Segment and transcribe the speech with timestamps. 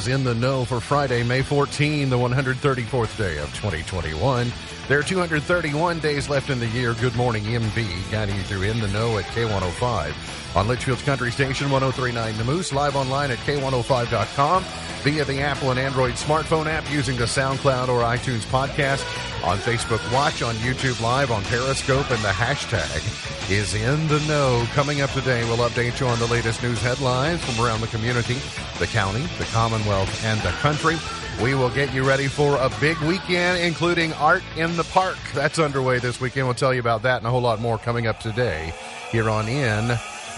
[0.00, 4.50] is In the Know for Friday, May 14, the 134th day of 2021.
[4.88, 6.94] There are 231 days left in the year.
[6.94, 11.70] Good morning, MV, guiding you through In the Know at K105 on Leitchfield's Country Station
[11.70, 14.64] 1039 The Moose, live online at K105.com
[15.02, 19.04] via the Apple and Android smartphone app using the SoundCloud or iTunes podcast,
[19.44, 24.66] on Facebook Watch, on YouTube Live, on Periscope, and the hashtag is in the know.
[24.74, 28.36] Coming up today, we'll update you on the latest news headlines from around the community,
[28.80, 30.96] the county, the Commonwealth, and the country.
[31.42, 35.18] We will get you ready for a big weekend, including Art in the Park.
[35.34, 36.46] That's underway this weekend.
[36.46, 38.72] We'll tell you about that and a whole lot more coming up today
[39.12, 39.88] here on In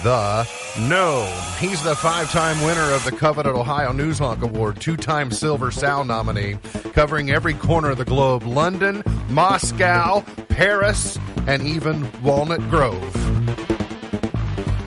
[0.02, 0.48] the
[0.88, 1.24] Know.
[1.60, 6.08] He's the five time winner of the coveted Ohio Newshawk Award, two time Silver Sound
[6.08, 6.58] nominee,
[6.92, 13.14] covering every corner of the globe London, Moscow, Paris, and even Walnut Grove.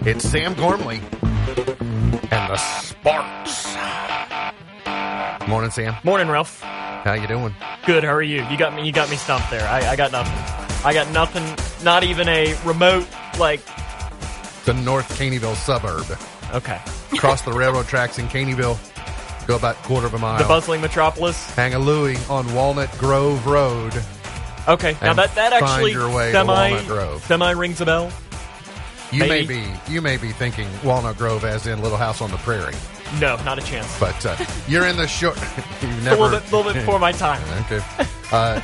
[0.05, 0.99] It's Sam Gormley
[2.55, 3.75] the Sparks.
[5.47, 5.95] Morning, Sam.
[6.03, 6.61] Morning, Ralph.
[6.61, 7.53] How you doing?
[7.85, 8.03] Good.
[8.03, 8.43] How are you?
[8.45, 8.85] You got me.
[8.85, 9.67] You got me stumped there.
[9.67, 10.85] I, I got nothing.
[10.85, 11.43] I got nothing.
[11.83, 13.07] Not even a remote
[13.37, 13.61] like.
[14.65, 16.05] The North Caneyville suburb.
[16.53, 16.79] Okay.
[17.17, 18.77] Cross the railroad tracks in Caneyville.
[19.47, 20.41] Go about a quarter of a mile.
[20.41, 21.53] The bustling metropolis.
[21.55, 23.93] Hang a Louie on Walnut Grove Road.
[24.67, 24.97] Okay.
[25.01, 27.23] Now that that find actually your way to semi Walnut Grove.
[27.25, 28.11] semi rings a bell.
[29.11, 32.37] You may be you may be thinking Walnut Grove as in Little House on the
[32.37, 32.73] Prairie,
[33.19, 33.99] No, not a chance.
[33.99, 34.35] but uh,
[34.67, 35.37] you're in the short.
[35.81, 37.41] You've a little bit, little bit before my time.
[37.71, 37.81] Okay.
[38.31, 38.59] Uh,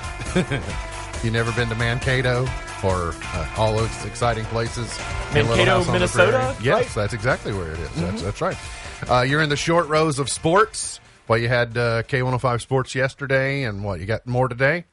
[1.23, 2.47] you never been to Mankato
[2.83, 4.97] or uh, all those exciting places?
[5.29, 6.55] in Little Mankato, House on the Minnesota, Prairie?
[6.63, 6.85] Yes, right?
[6.85, 6.99] Mm-hmm.
[6.99, 7.95] that's exactly where it is.
[7.95, 8.57] That's, that's right.
[9.09, 10.99] Uh, you're in the short rows of sports.
[11.27, 14.85] Well, you had uh, K105 Sports yesterday, and what, you got more today?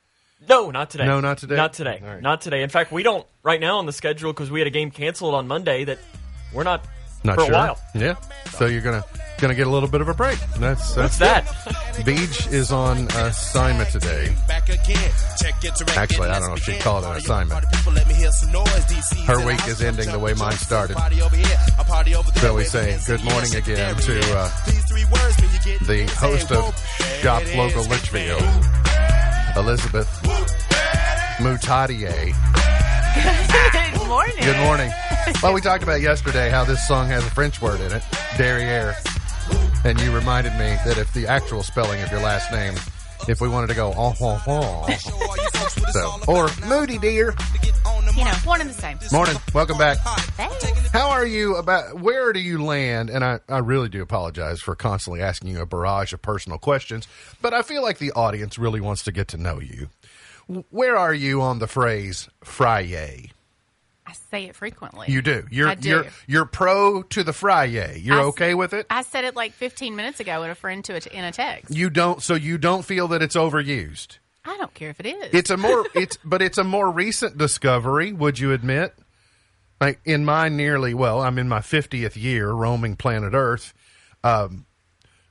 [0.46, 1.04] No, not today.
[1.06, 1.56] No, not today?
[1.56, 2.00] Not today.
[2.02, 2.22] Right.
[2.22, 2.62] Not today.
[2.62, 5.34] In fact, we don't right now on the schedule because we had a game canceled
[5.34, 5.98] on Monday that
[6.54, 6.84] we're not,
[7.24, 7.54] Not for sure.
[7.54, 7.78] a while.
[7.94, 8.14] Yeah.
[8.52, 9.04] So you're gonna
[9.38, 10.38] gonna get a little bit of a break.
[10.58, 11.44] That's What's that?
[12.04, 14.34] Beach is on assignment today.
[15.96, 17.64] Actually, I don't know if she'd call it an assignment.
[19.26, 20.96] Her week is ending the way mine started.
[22.36, 24.48] So we say good morning again to uh,
[25.86, 26.76] the host of
[27.20, 28.87] Shop Local Leitchfield,
[29.58, 30.08] Elizabeth
[31.40, 32.32] Mutadier.
[33.92, 34.36] Good morning.
[34.40, 34.92] Good morning.
[35.42, 38.02] Well, we talked about yesterday how this song has a French word in it,
[38.36, 38.94] derriere.
[39.84, 42.74] And you reminded me that if the actual spelling of your last name,
[43.28, 44.86] if we wanted to go, oh, oh, oh.
[45.92, 47.34] So, or Moody dear.
[48.16, 48.98] You know, one and the same.
[49.12, 49.36] Morning.
[49.52, 49.98] Welcome back.
[50.36, 50.77] Thanks.
[50.92, 53.10] How are you about, where do you land?
[53.10, 57.06] And I, I really do apologize for constantly asking you a barrage of personal questions,
[57.42, 59.90] but I feel like the audience really wants to get to know you.
[60.70, 63.32] Where are you on the phrase Friday?
[64.06, 65.06] I say it frequently.
[65.10, 65.46] You do.
[65.50, 65.88] You're I do.
[65.88, 68.00] you're you're pro to the Friday.
[68.02, 68.86] You're I okay with it.
[68.88, 71.76] I said it like 15 minutes ago with a friend to a, in a text.
[71.76, 72.22] You don't.
[72.22, 74.16] So you don't feel that it's overused.
[74.46, 75.34] I don't care if it is.
[75.34, 78.14] It's a more it's but it's a more recent discovery.
[78.14, 78.94] Would you admit?
[79.80, 83.72] Like in my nearly well, I'm in my 50th year roaming planet Earth.
[84.24, 84.66] Um,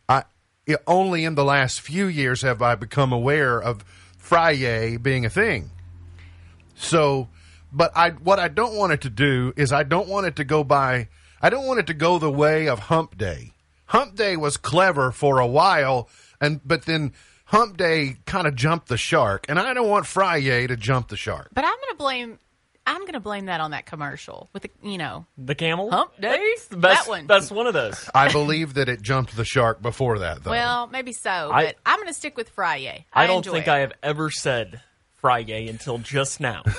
[0.07, 0.23] I
[0.65, 3.83] it, only in the last few years have I become aware of
[4.17, 5.71] Friday being a thing.
[6.75, 7.27] So,
[7.71, 10.43] but I what I don't want it to do is I don't want it to
[10.43, 11.09] go by.
[11.41, 13.53] I don't want it to go the way of Hump Day.
[13.87, 17.13] Hump Day was clever for a while, and but then
[17.45, 21.17] Hump Day kind of jumped the shark, and I don't want Friday to jump the
[21.17, 21.49] shark.
[21.53, 22.39] but I'm going to blame.
[22.87, 26.19] I'm going to blame that on that commercial with the, you know, The camel Hump
[26.19, 26.37] Day?
[26.55, 27.27] That's the best, That one.
[27.27, 28.09] That's one of those.
[28.15, 30.51] I believe that it jumped the shark before that, though.
[30.51, 33.05] well, maybe so, I- but I'm going to stick with Friday.
[33.13, 33.71] I, I don't think it.
[33.71, 34.81] I have ever said
[35.17, 36.63] Friday until just now.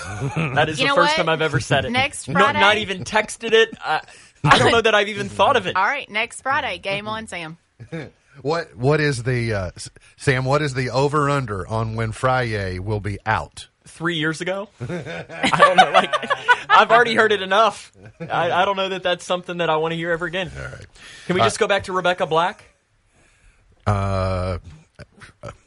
[0.54, 1.16] That is You the first what?
[1.16, 1.90] time I've ever said it.
[1.90, 3.76] Next No- not Friday- even texted it.
[3.80, 4.00] I,
[4.44, 5.76] I don't know that I've even thought of it.
[5.76, 7.58] All right, next Friday, game on, Sam.
[8.42, 9.70] what what is the uh,
[10.16, 10.44] Sam?
[10.44, 13.68] What is the over under on when Friday will be out?
[13.88, 15.90] Three years ago, I don't know.
[15.90, 16.14] Like
[16.70, 17.90] I've already heard it enough.
[18.20, 20.52] I, I don't know that that's something that I want to hear ever again.
[20.56, 20.86] All right.
[21.26, 22.64] Can we just go back to Rebecca Black?
[23.86, 24.58] Uh,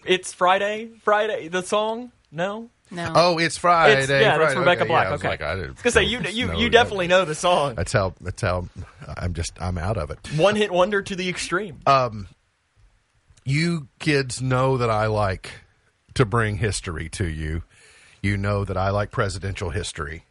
[0.06, 0.92] It's Friday.
[1.04, 1.48] Friday.
[1.48, 2.12] The song.
[2.32, 2.70] No.
[2.90, 3.12] No.
[3.16, 4.04] Oh, it's Friday.
[4.04, 5.04] It's- yeah, that's Rebecca okay, Black.
[5.06, 5.30] Yeah, I was okay.
[5.30, 6.72] like, I, I was gonna say you you know you that.
[6.72, 7.76] definitely know the song.
[7.76, 8.14] That's how.
[8.22, 8.68] That's how.
[9.18, 9.54] I'm just.
[9.62, 10.20] I'm out of it.
[10.38, 11.80] One hit wonder to the extreme.
[11.86, 12.28] Um,
[13.46, 15.52] You kids know that I like
[16.16, 17.64] to bring history to you.
[18.22, 20.26] You know that I like presidential history.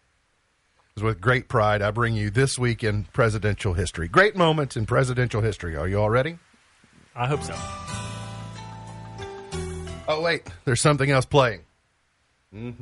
[1.00, 4.06] With great pride, I bring you this week in presidential history.
[4.06, 5.74] Great moments in presidential history.
[5.76, 6.38] Are you all ready?
[7.16, 7.54] I hope so.
[10.08, 11.60] Oh wait, there's something else playing.
[12.52, 12.72] I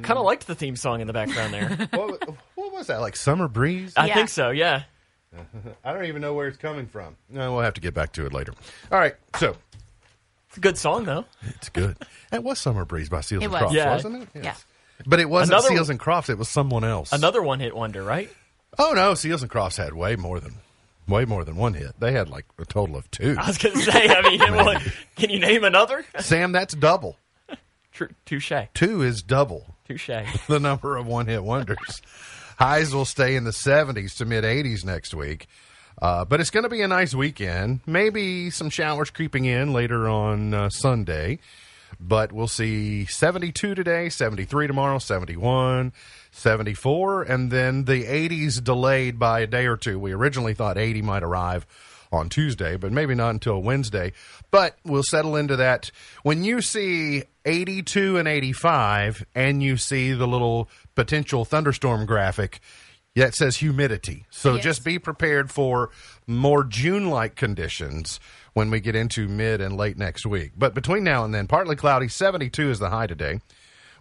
[0.00, 1.88] kind of liked the theme song in the background there.
[1.98, 3.00] What, what was that?
[3.00, 3.92] Like summer breeze?
[3.96, 4.14] I Yeah.
[4.14, 4.50] think so.
[4.50, 4.84] Yeah.
[5.84, 7.16] I don't even know where it's coming from.
[7.28, 8.54] No, we'll have to get back to it later.
[8.92, 9.56] All right, so
[10.56, 11.26] It's a good song though.
[11.42, 11.98] it's good.
[12.30, 13.60] That was Summer Breeze by Seals It and was.
[13.60, 13.90] Crofts, Yeah.
[13.92, 14.28] wasn't it?
[14.42, 14.54] Yeah.
[15.04, 16.30] But it wasn't Another- Seals and Crofts.
[16.30, 17.12] It was someone else.
[17.12, 18.30] Another one hit wonder, right?
[18.78, 20.54] Oh no, Seals and Crofts had way more than
[21.06, 22.00] way more than one hit.
[22.00, 23.36] They had like a total of two.
[23.38, 24.08] I was gonna say.
[24.08, 24.80] I mean, well,
[25.16, 26.06] can you name another?
[26.20, 27.18] Sam, that's double.
[27.92, 28.52] Tr- Touche.
[28.72, 30.08] Two is double Touche.
[30.48, 32.00] the number of one hit wonders.
[32.58, 35.46] Highs will stay in the 70s to mid 80s next week.
[36.00, 37.80] Uh, but it's going to be a nice weekend.
[37.86, 41.38] Maybe some showers creeping in later on uh, Sunday.
[41.98, 45.92] But we'll see 72 today, 73 tomorrow, 71,
[46.30, 49.98] 74, and then the 80s delayed by a day or two.
[49.98, 51.66] We originally thought 80 might arrive
[52.12, 54.12] on Tuesday, but maybe not until Wednesday.
[54.50, 55.90] But we'll settle into that.
[56.22, 62.60] When you see 82 and 85, and you see the little potential thunderstorm graphic,
[63.22, 64.26] that says humidity.
[64.30, 64.64] So Yes.
[64.64, 65.90] just be prepared for
[66.26, 68.20] more June like conditions
[68.52, 70.52] when we get into mid and late next week.
[70.56, 73.40] But between now and then, partly cloudy, 72 is the high today.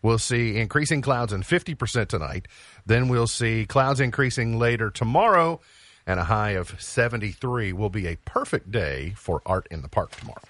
[0.01, 2.47] We'll see increasing clouds and 50% tonight.
[2.85, 5.61] Then we'll see clouds increasing later tomorrow,
[6.05, 10.11] and a high of 73 will be a perfect day for art in the park
[10.11, 10.41] tomorrow.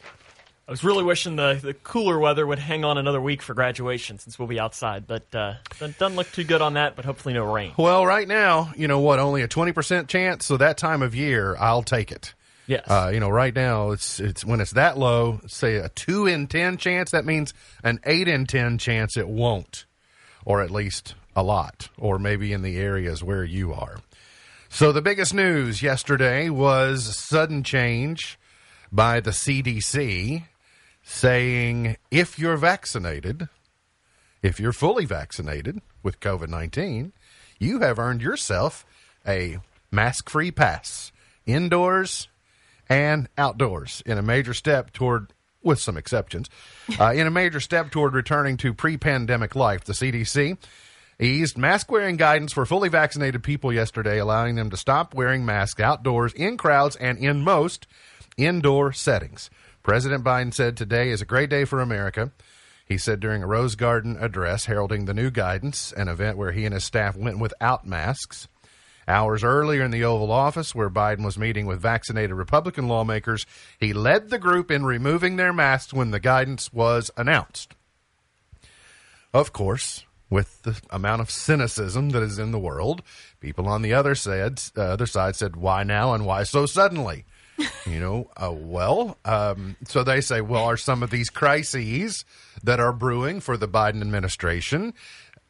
[0.67, 4.17] I was really wishing the, the cooler weather would hang on another week for graduation
[4.17, 6.95] since we'll be outside, but uh, doesn't look too good on that.
[6.95, 7.73] But hopefully, no rain.
[7.77, 9.19] Well, right now, you know what?
[9.19, 12.33] Only a 20% chance, so that time of year, I'll take it.
[12.65, 12.83] Yes.
[12.89, 16.47] Uh, you know, right now it's it's when it's that low, say a two in
[16.47, 17.11] ten chance.
[17.11, 17.53] That means
[17.83, 19.85] an eight in ten chance it won't,
[20.45, 23.97] or at least a lot, or maybe in the areas where you are.
[24.69, 28.39] So the biggest news yesterday was sudden change
[28.91, 30.45] by the CDC
[31.07, 33.47] saying if you're vaccinated,
[34.41, 37.13] if you're fully vaccinated with COVID 19,
[37.59, 38.85] you have earned yourself
[39.25, 39.59] a
[39.91, 41.11] mask free pass
[41.45, 42.27] indoors
[42.89, 45.31] and outdoors in a major step toward,
[45.61, 46.49] with some exceptions,
[46.99, 49.83] uh, in a major step toward returning to pre pandemic life.
[49.83, 50.57] The CDC
[51.19, 55.79] eased mask wearing guidance for fully vaccinated people yesterday, allowing them to stop wearing masks
[55.79, 57.85] outdoors, in crowds, and in most
[58.37, 59.51] indoor settings.
[59.85, 62.31] President Biden said today is a great day for America.
[62.87, 66.65] He said during a Rose Garden address heralding the new guidance, an event where he
[66.65, 68.47] and his staff went without masks.
[69.07, 73.45] Hours earlier in the Oval Office, where Biden was meeting with vaccinated Republican lawmakers,
[73.79, 77.75] he led the group in removing their masks when the guidance was announced.
[79.35, 83.03] Of course, with the amount of cynicism that is in the world,
[83.39, 87.25] people on the other side, uh, other side said, "Why now and why so suddenly?"
[87.85, 92.25] You know, uh, well, um, so they say, well, are some of these crises
[92.63, 94.93] that are brewing for the Biden administration?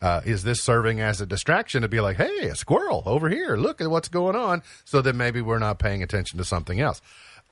[0.02, 3.56] Uh, is this serving as a distraction to be like, hey, a squirrel over here,
[3.56, 7.02] look at what's going on, so that maybe we're not paying attention to something else?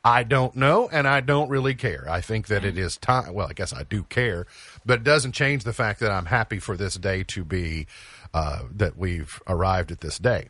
[0.06, 2.06] I don't know, and I don't really care.
[2.10, 3.34] I think that it is time.
[3.34, 4.46] Well, I guess I do care,
[4.86, 7.88] but it doesn't change the fact that I'm happy for this day to be
[8.34, 10.50] uh, that we've arrived at this day.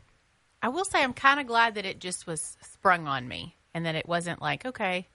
[0.63, 3.85] I will say I'm kind of glad that it just was sprung on me and
[3.85, 5.07] that it wasn't like, okay,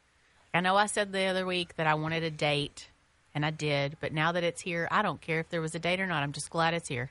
[0.52, 2.88] I know I said the other week that I wanted a date
[3.34, 5.78] and I did, but now that it's here, I don't care if there was a
[5.78, 6.22] date or not.
[6.22, 7.10] I'm just glad it's here.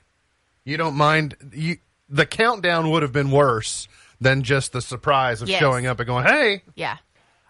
[0.64, 1.78] You don't mind you
[2.08, 3.86] the countdown would have been worse
[4.20, 5.60] than just the surprise of Yes.
[5.60, 6.96] showing up and going, "Hey, Yeah.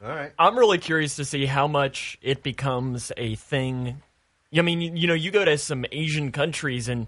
[0.02, 4.02] all right." I'm really curious to see how much it becomes a thing.
[4.56, 7.06] I mean, you, you know, you go to some Asian countries and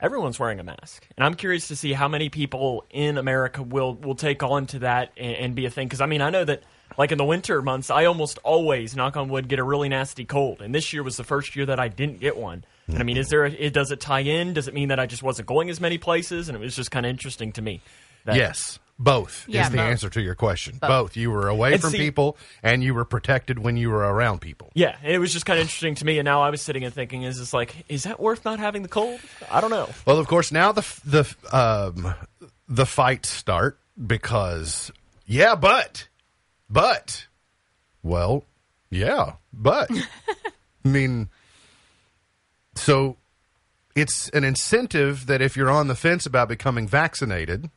[0.00, 3.94] everyone's wearing a mask, and I'm curious to see how many people in America will
[3.94, 5.86] will take on to that and, and be a thing.
[5.86, 6.62] Because I mean, I know that
[6.98, 10.24] like in the winter months, I almost always, knock on wood, get a really nasty
[10.24, 12.64] cold, and this year was the first year that I didn't get one.
[12.88, 13.30] And I mean, is mm-hmm.
[13.30, 13.44] there?
[13.46, 14.54] A, it does it tie in?
[14.54, 16.48] Does it mean that I just wasn't going as many places?
[16.48, 17.80] And it was just kind of interesting to me.
[18.24, 19.86] that- Yes, both Yeah, is the both.
[19.86, 20.78] answer to your question.
[20.80, 21.16] Both.
[21.16, 24.40] You were away And from see- people and you were protected when you were around
[24.40, 24.70] people.
[24.74, 26.94] Yeah, it was just kind of interesting to me, and now I was sitting and
[26.94, 29.20] thinking, is this like, is that worth not having the cold?
[29.50, 29.88] I don't know.
[30.06, 32.14] Well, of course, now the the um,
[32.68, 34.90] the fights start because
[35.26, 36.08] yeah, but
[36.70, 37.26] but
[38.02, 38.44] well,
[38.90, 39.90] yeah, but
[40.84, 41.28] I mean,
[42.74, 43.16] so
[43.94, 47.70] it's an incentive that if you're on the fence about becoming vaccinated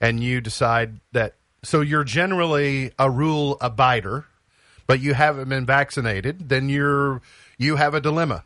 [0.00, 4.24] and you decide that so you're generally a rule abider
[4.86, 7.20] but you haven't been vaccinated then you're
[7.60, 8.44] you have a dilemma.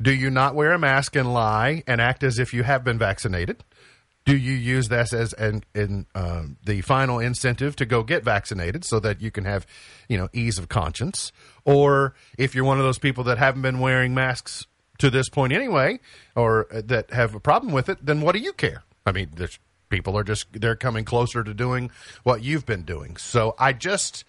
[0.00, 2.96] Do you not wear a mask and lie and act as if you have been
[2.96, 3.64] vaccinated?
[4.24, 8.84] Do you use this as an in um, the final incentive to go get vaccinated
[8.84, 9.66] so that you can have
[10.08, 11.32] you know ease of conscience?
[11.64, 15.52] Or if you're one of those people that haven't been wearing masks to this point
[15.52, 15.98] anyway
[16.36, 18.84] or uh, that have a problem with it then what do you care?
[19.04, 19.58] I mean there's
[19.92, 21.90] people are just they're coming closer to doing
[22.22, 23.16] what you've been doing.
[23.18, 24.24] So i just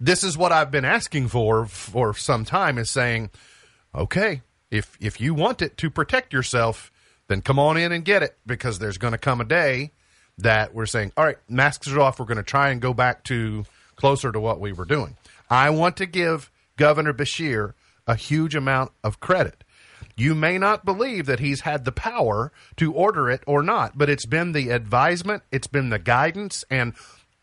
[0.00, 3.30] this is what i've been asking for for some time is saying
[3.94, 4.42] okay
[4.72, 6.90] if if you want it to protect yourself
[7.28, 9.92] then come on in and get it because there's going to come a day
[10.36, 12.18] that we're saying all right masks are off.
[12.18, 15.16] We're going to try and go back to closer to what we were doing.
[15.48, 17.74] I want to give governor Beshear
[18.08, 19.62] a huge amount of credit
[20.16, 24.10] you may not believe that he's had the power to order it or not, but
[24.10, 26.94] it's been the advisement, it's been the guidance, and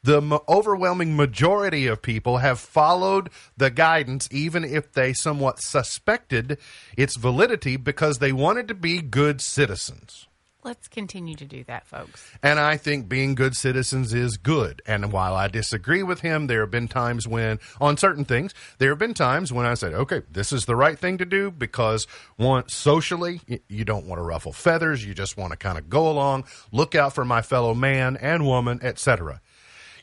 [0.03, 6.57] the overwhelming majority of people have followed the guidance, even if they somewhat suspected
[6.97, 10.27] its validity because they wanted to be good citizens.
[10.63, 12.31] Let's continue to do that, folks.
[12.43, 14.81] And I think being good citizens is good.
[14.85, 18.89] And while I disagree with him, there have been times when, on certain things, there
[18.89, 22.05] have been times when I said, okay, this is the right thing to do because,
[22.35, 25.03] one, socially, you don't want to ruffle feathers.
[25.03, 28.45] You just want to kind of go along, look out for my fellow man and
[28.45, 29.41] woman, etc.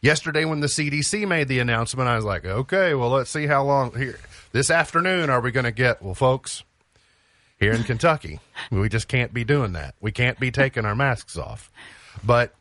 [0.03, 3.65] Yesterday, when the CDC made the announcement, I was like, okay, well, let's see how
[3.65, 4.19] long here.
[4.51, 6.65] This afternoon, are we going to get, well, folks,
[7.59, 8.41] here in Kentucky.
[8.71, 9.95] We just can't be doing that.
[10.01, 11.71] We can't be taking our masks off.
[12.25, 12.55] But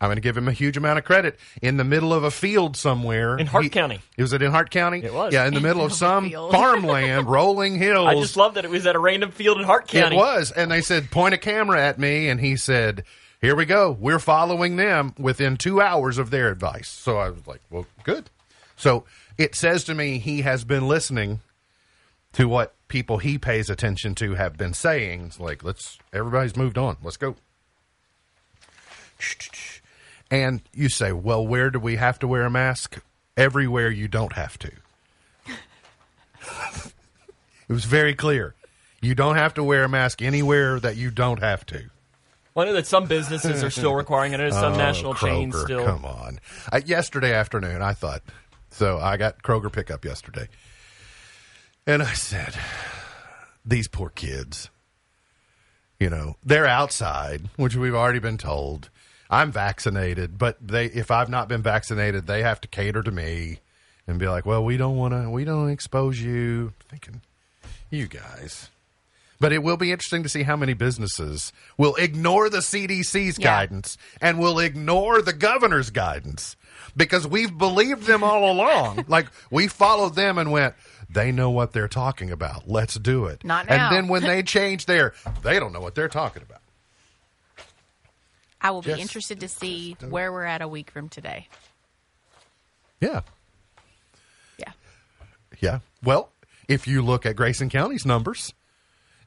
[0.00, 1.38] I'm going to give him a huge amount of credit.
[1.60, 4.00] In the middle of a field somewhere In Hart he- County.
[4.16, 5.02] Was it in Hart County?
[5.04, 5.32] It was.
[5.32, 8.08] Yeah, in the middle of Of some farmland, rolling hills.
[8.08, 10.16] I just love that it was at a random field in Hart County.
[10.16, 10.50] It was.
[10.52, 12.28] And they said, point a camera at me.
[12.28, 13.04] And he said,
[13.40, 13.90] here we go.
[13.98, 16.88] We're following them within two hours of their advice.
[16.88, 18.30] So I was like, well, good.
[18.76, 19.04] So
[19.36, 21.40] it says to me he has been listening
[22.34, 25.24] to what people he pays attention to have been saying.
[25.26, 26.96] It's like, let's, everybody's moved on.
[27.02, 27.36] Let's go.
[30.30, 32.98] And you say, well, where do we have to wear a mask?
[33.36, 34.70] Everywhere you don't have to.
[36.48, 38.54] it was very clear.
[39.00, 41.84] You don't have to wear a mask anywhere that you don't have to.
[42.54, 44.52] Well, I know that some businesses are still requiring it.
[44.52, 45.84] Some Oh, national chains still.
[45.84, 46.40] Come on.
[46.70, 48.22] Uh, yesterday afternoon, I thought,
[48.70, 50.48] so I got Kroger pickup yesterday.
[51.86, 52.54] And I said,
[53.64, 54.70] these poor kids,
[55.98, 58.90] you know, they're outside, which we've already been told.
[59.28, 63.60] I'm vaccinated, but they, if I've not been vaccinated, they have to cater to me
[64.06, 66.72] and be like, well, we don't want to, we don't expose you.
[66.88, 67.20] Thinking,
[67.90, 68.68] you guys.
[69.38, 73.44] But it will be interesting to see how many businesses will ignore the CDC's Yeah.
[73.44, 76.56] guidance and will ignore the governor's guidance
[76.94, 79.04] because we've believed them all along.
[79.08, 80.74] like we followed them and went,
[81.12, 82.68] they know what they're talking about.
[82.68, 83.44] Let's do it.
[83.44, 83.88] Not now.
[83.88, 86.60] And then when they change their, they don't know what they're talking about.
[88.60, 91.48] I will be interested to see where we're at a week from today.
[93.00, 93.22] Yeah.
[94.58, 94.72] Yeah.
[95.60, 95.78] Yeah.
[96.02, 96.30] Well,
[96.68, 98.52] if you look at Grayson County's numbers,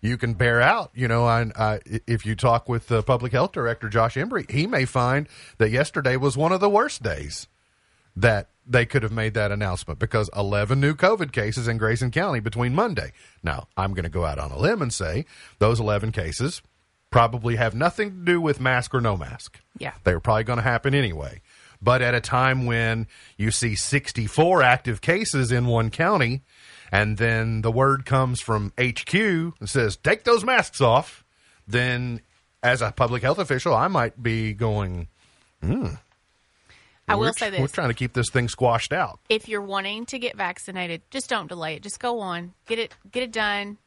[0.01, 0.91] you can bear out.
[0.93, 4.49] You know, I, uh, I, if you talk with the public health director, Josh Embry,
[4.49, 7.47] he may find that yesterday was one of the worst days
[8.15, 12.39] that they could have made that announcement because 11 new COVID cases in Grayson County
[12.39, 13.11] between Monday.
[13.41, 15.25] Now, I'm going to go out on a limb and say
[15.59, 16.61] those 11 cases
[17.11, 19.59] probably have nothing to do with mask or no mask.
[19.77, 19.93] Yeah.
[20.03, 21.41] They were probably going to happen anyway.
[21.81, 26.41] But at a time when you see 64 active cases in one county,
[26.91, 31.23] and then the word comes from HQ and says, take those masks off,
[31.67, 32.21] then
[32.63, 35.07] as a public health official, I might be going,
[35.61, 35.87] hmm,
[37.07, 39.19] I will say this: We're trying to keep this thing squashed out.
[39.29, 41.83] if you're wanting to get vaccinated, just don't delay it.
[41.83, 43.77] Just go on, get it, get it done,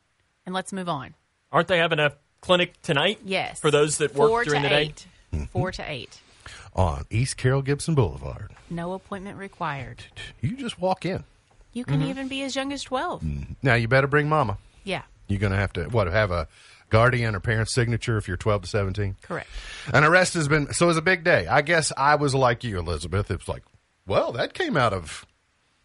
[0.45, 1.15] and let's move on.
[1.51, 3.19] Aren't they having a clinic tonight?
[3.25, 3.59] Yes.
[3.61, 4.83] For those that work Four during to the day?
[4.83, 5.07] eight.
[5.53, 6.21] Four to eight.
[6.75, 8.51] On East Carroll Gibson Boulevard.
[8.69, 10.05] No appointment required.
[10.43, 11.25] You just walk in.
[11.73, 12.11] You can Mm-hmm.
[12.11, 13.23] even be as young as 12.
[13.63, 14.59] Now, you better bring mama.
[14.85, 16.49] Yeah, You're going to have to, what, have a
[16.91, 19.17] guardian or parent signature if you're 12 to 17?
[19.23, 19.49] correct.
[19.93, 21.47] An arrest has been so it was a big day.
[21.47, 23.31] I guess I was like you, Elizabeth.
[23.31, 23.63] It was like,
[24.07, 25.25] well, that came out of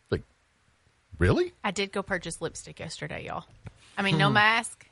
[0.09, 0.23] like
[1.17, 1.53] really?
[1.63, 3.45] I did go purchase lipstick yesterday, y'all.
[3.97, 4.33] I mean, no Hmm.
[4.35, 4.85] mask.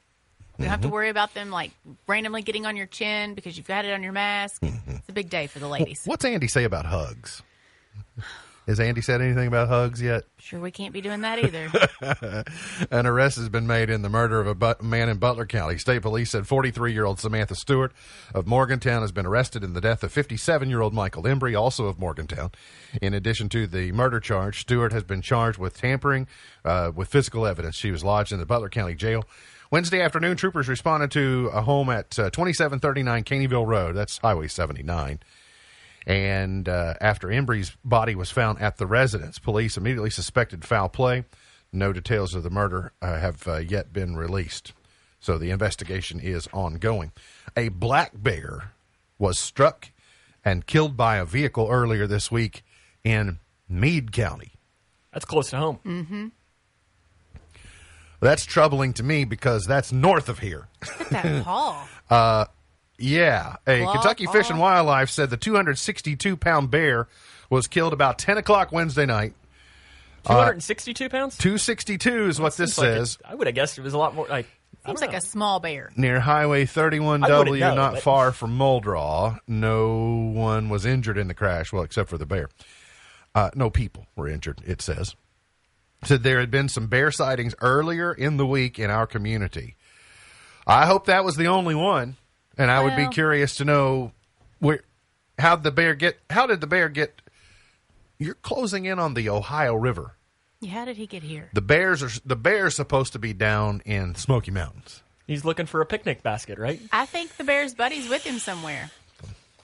[0.58, 0.94] You don't have to Mm-hmm.
[0.94, 1.72] worry about them like
[2.06, 4.62] randomly getting on your chin because you've got it on your mask.
[4.62, 4.92] Mm-hmm.
[4.98, 6.02] It's a big day for the ladies.
[6.06, 7.42] What's Andy say about hugs?
[8.70, 10.26] Has Andy said anything about hugs yet?
[10.38, 12.44] Sure, we can't be doing that either.
[12.92, 15.80] An arrest has been made in the murder of a but- man in Butler County.
[15.80, 17.92] State police said 43 year old Samantha Stewart
[18.32, 21.86] of Morgantown has been arrested in the death of 57 year old Michael Embry, also
[21.88, 22.52] of Morgantown.
[23.02, 26.28] In addition to the murder charge, Stewart has been charged with tampering
[26.64, 27.76] uh, with physical evidence.
[27.76, 29.24] She was lodged in the Butler County Jail.
[29.72, 33.96] Wednesday afternoon, troopers responded to a home at uh, 2739 Caneyville Road.
[33.96, 35.20] That's Highway 79.
[36.10, 41.24] And uh, after Embry's body was found at the residence, police immediately suspected foul play.
[41.72, 44.74] No details of the murder uh, have uh, yet been released.
[45.20, 47.12] So the investigation is ongoing.
[47.56, 48.72] A black bear
[49.20, 49.92] was struck
[50.44, 52.64] and killed by a vehicle earlier this week
[53.04, 53.38] in
[53.70, 54.54] Meade County.
[55.14, 56.32] That's close to home.
[58.20, 60.70] That's troubling to me because that's north of here.
[60.82, 61.44] Look at that
[62.10, 62.50] paw.
[63.00, 64.34] Yeah, a Claw, Kentucky claw.
[64.34, 67.08] Fish and Wildlife said the 262 pound bear
[67.50, 69.34] was killed about 10 o'clock Wednesday night.
[70.26, 71.38] 262 pounds?
[71.38, 73.18] 262 is what this Seems like says.
[73.22, 74.28] it- I would have guessed it was a lot more.
[74.28, 74.48] Like
[74.86, 75.18] I Seems like know.
[75.18, 75.92] a small bear.
[75.96, 79.40] near Highway 31W, I wouldn't know, not but- far from Muldraugh.
[79.48, 82.50] No one was injured in the crash, well, except for the bear.
[83.34, 85.16] Uh, no people were injured, it says.
[86.04, 89.76] Said there had been some bear sightings earlier in the week in our community.
[90.66, 92.16] I hope that was the only one,
[92.60, 94.12] and I would be Well- curious to know
[94.60, 94.82] where,
[95.40, 96.20] how the bear get.
[96.30, 97.22] How did the bear get?
[98.20, 100.16] You're closing in on the Ohio River.
[100.62, 101.50] Yeah, How did he get here?
[101.54, 105.02] The bears are the bear's supposed to be down in Smoky Mountains.
[105.26, 106.82] He's looking for a picnic basket, right?
[106.92, 108.92] I think the bear's buddy's with him somewhere.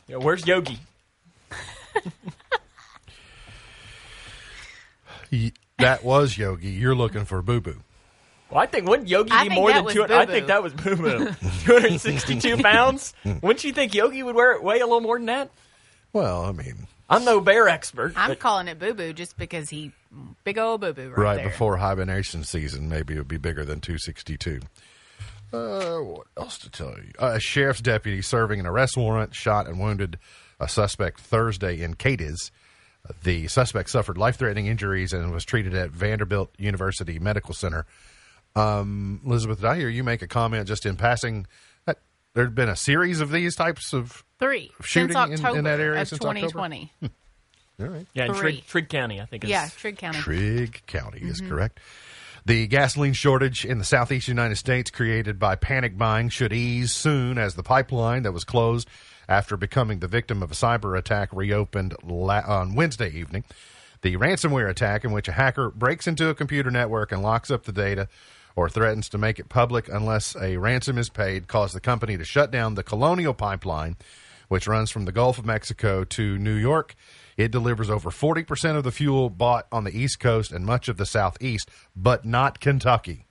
[0.08, 0.80] Yeah, where's Yogi?
[5.30, 6.70] Ye- That was Yogi.
[6.70, 7.82] You're looking for Boo Boo.
[8.50, 10.16] Well, I think wouldn't Yogi I be more than was 200?
[10.16, 11.26] I think that was Boo Boo.
[11.66, 13.14] 262 pounds?
[13.42, 15.50] Wouldn't you think Yogi would wear, weigh a little more than that?
[16.14, 18.14] Well, I mean, I'm no bear expert.
[18.16, 19.92] I'm but calling it Boo Boo just because he,
[20.44, 21.50] big old Boo Boo right, right there.
[21.50, 24.60] before hibernation season, maybe it would be bigger than 262.
[25.54, 27.12] Uh, what else to tell you?
[27.20, 30.18] Uh, a sheriff's deputy serving an arrest warrant shot and wounded
[30.60, 32.52] a suspect Thursday in Cadiz.
[33.24, 37.86] The suspect suffered life threatening injuries and was treated at Vanderbilt University Medical Center.
[38.56, 41.46] Um, Elizabeth, did I hear you make a comment just in passing
[41.86, 41.98] that
[42.34, 44.24] there had been a series of these types of.
[44.40, 46.40] Three Shooting since in- in that area of since October?
[46.48, 46.92] 2020.
[47.80, 48.08] All right.
[48.14, 48.52] yeah, in three.
[48.54, 49.44] Trigg, Trigg County, I think.
[49.44, 50.20] Is, Yeah, Trigg County.
[50.20, 51.80] Trigg County is correct.
[52.46, 57.38] The gasoline shortage in the southeast United States created by panic buying should ease soon
[57.38, 58.88] as the pipeline that was closed
[59.28, 63.44] after becoming the victim of a cyber attack reopened la- on Wednesday evening.
[64.04, 67.64] The ransomware attack, in which a hacker breaks into a computer network and locks up
[67.64, 68.08] the data
[68.56, 72.24] or threatens to make it public unless a ransom is paid, caused the company to
[72.24, 73.98] shut down the Colonial Pipeline,
[74.48, 76.96] which runs from the Gulf of Mexico to New York.
[77.38, 80.98] It delivers over 40% of the fuel bought on the East Coast and much of
[80.98, 83.26] the Southeast, but not Kentucky.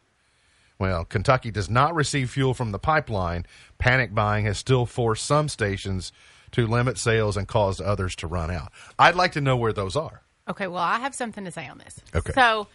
[0.78, 3.46] Well, Kentucky does not receive fuel from the pipeline.
[3.78, 6.12] Panic buying has still forced some stations
[6.50, 8.72] to limit sales and caused others to run out.
[8.98, 10.22] I'd like to know where those are.
[10.48, 12.00] Okay, well, I have something to say on this.
[12.14, 12.32] Okay.
[12.32, 12.66] So,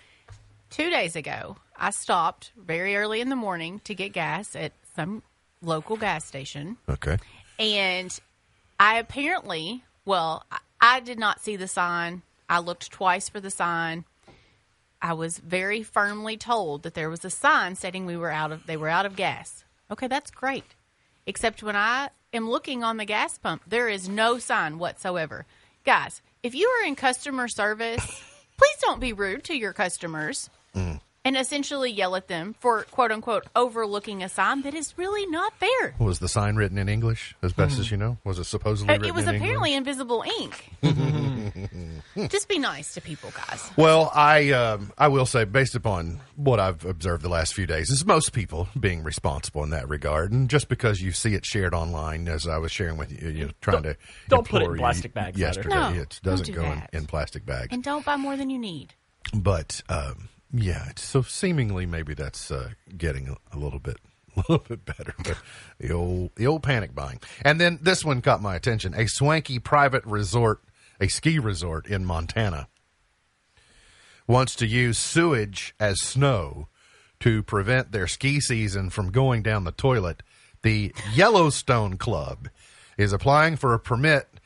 [0.70, 5.24] two days ago, I stopped very early in the morning to get gas at some
[5.62, 6.78] local gas station.
[6.88, 7.18] Okay.
[7.58, 8.18] And
[8.80, 10.46] I apparently, well,
[10.82, 12.22] I, did not see the sign.
[12.50, 14.06] I looked twice for the sign.
[15.02, 18.66] I was very firmly told that there was a sign stating we were out of
[18.66, 19.64] they were out of gas.
[19.90, 20.76] Okay, that's great.
[21.26, 25.46] Except when I am looking on the gas pump, there is no sign whatsoever.
[25.86, 28.06] Guys, if you are in customer service,
[28.58, 31.00] please don't be rude to your customers mm.
[31.26, 35.54] And essentially yell at them for quote unquote overlooking a sign that is really not
[35.60, 35.94] there.
[36.00, 38.18] Was the sign written in English, as best as you know?
[38.24, 39.94] Was it supposedly Uh, written It was in apparently English?
[39.98, 40.72] invisible ink.
[42.30, 43.70] Just be nice to people, guys.
[43.78, 47.90] Well, I um, I will say, based upon what I've observed the last few days,
[47.90, 51.74] is most people being responsible in that regard, and just because you see it shared
[51.74, 53.96] online, as I was sharing with you, you know, trying to
[54.28, 55.70] don't put it in plastic bags yesterday.
[55.76, 58.60] No, it doesn't don't go in, in plastic bags, And don't buy more than you
[58.60, 58.94] need.
[59.34, 63.98] but um, yeah, so seemingly maybe that's uh, getting a, a little bit.
[64.38, 65.38] A little bit better, but
[65.80, 69.58] the old the old panic buying, and then this one caught my attention: a swanky
[69.58, 70.62] private resort,
[71.02, 72.68] a ski resort in Montana,
[74.28, 76.68] wants to use sewage as snow
[77.20, 80.22] to prevent their ski season from going down the toilet.
[80.62, 82.48] The Yellowstone Club
[82.98, 84.40] is applying for a permit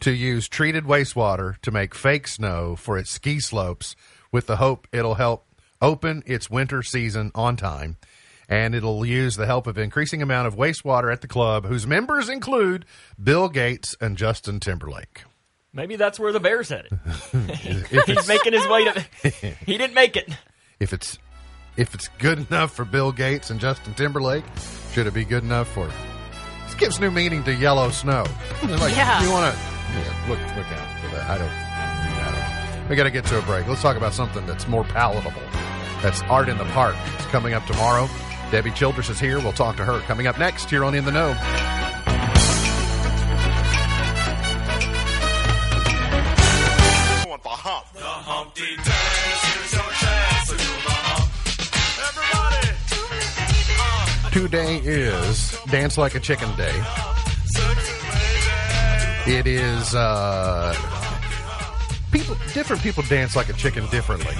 [0.00, 3.96] to use treated wastewater to make fake snow for its ski slopes
[4.32, 5.46] with the hope it'll help
[5.80, 7.96] open its winter season on time.
[8.48, 12.28] And it'll use the help of increasing amount of wastewater at the club, whose members
[12.28, 12.84] include
[13.22, 15.22] Bill Gates and Justin Timberlake.
[15.72, 16.90] Maybe that's where the bear's headed.
[17.32, 19.04] If He's making his way to.
[19.66, 20.28] He didn't make it.
[20.80, 21.16] if it's
[21.76, 24.44] if it's good enough for Bill Gates and Justin Timberlake,
[24.92, 25.88] should it be good enough for?
[26.66, 28.24] This gives new meaning to yellow snow.
[28.64, 29.22] like, Yeah.
[29.22, 29.60] You want to
[29.92, 31.30] yeah, look look out for that.
[31.30, 31.69] I don't.
[32.90, 33.68] We got to get to a break.
[33.68, 35.42] Let's talk about something that's more palatable.
[36.02, 36.96] That's art in the park.
[37.14, 38.08] It's coming up tomorrow.
[38.50, 39.38] Debbie Childress is here.
[39.38, 41.36] We'll talk to her coming up next here on In the Know.
[54.32, 56.74] Today is Dance Like a Chicken Day.
[59.28, 60.99] It is uh
[62.12, 64.34] people different people dance like a chicken differently.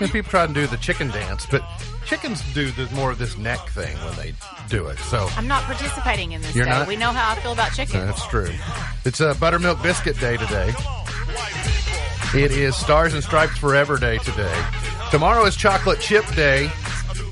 [0.00, 1.62] And people try to do the chicken dance, but
[2.06, 4.32] chickens do the, more of this neck thing when they
[4.68, 4.98] do it.
[5.00, 6.70] So I'm not participating in this You're day.
[6.70, 6.88] not?
[6.88, 8.06] We know how I feel about chicken.
[8.06, 8.50] that's true.
[9.04, 10.72] It's a buttermilk biscuit day today.
[12.34, 14.64] It is Stars and Stripes Forever Day today.
[15.10, 16.70] Tomorrow is Chocolate Chip Day.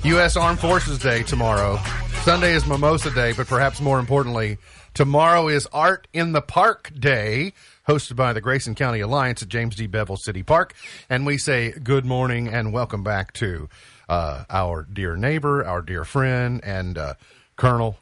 [0.04, 0.36] U.S.
[0.36, 1.78] Armed Forces Day tomorrow.
[2.22, 4.58] Sunday is Mimosa Day, but perhaps more importantly,
[4.94, 7.52] tomorrow is Art in the Park Day,
[7.88, 9.86] hosted by the Grayson County Alliance at James D.
[9.86, 10.74] Bevel City Park.
[11.08, 13.68] And we say good morning and welcome back to
[14.08, 17.14] uh, our dear neighbor, our dear friend, and uh,
[17.56, 17.98] Colonel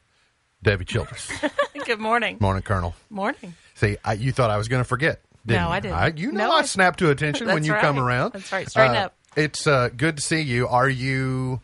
[0.62, 1.31] Debbie Childress.
[1.85, 2.38] Good morning.
[2.40, 2.94] morning, Colonel.
[3.11, 3.55] Morning.
[3.75, 5.20] See, I, you thought I was going to forget.
[5.44, 5.73] Didn't No, you?
[5.75, 6.18] I didn't.
[6.18, 8.33] you know No, I, I- snap to attention when you come around.
[8.33, 8.66] That's right.
[8.68, 9.16] Straighten Uh, up.
[9.37, 10.66] It's uh, good to see you.
[10.68, 11.61] Are you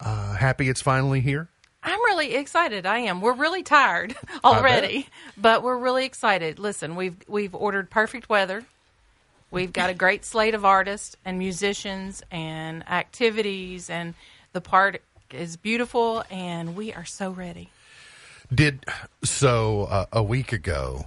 [0.00, 1.48] uh, happy it's finally here?
[1.88, 2.84] I'm really excited.
[2.84, 3.20] I am.
[3.20, 6.58] We're really tired already, but we're really excited.
[6.58, 8.64] Listen, we've we've ordered perfect weather.
[9.50, 14.12] We've got a great slate of artists and musicians and activities, and
[14.52, 17.70] the park is beautiful, and we are so ready.
[18.54, 18.84] Did
[19.24, 21.06] so uh, a week ago.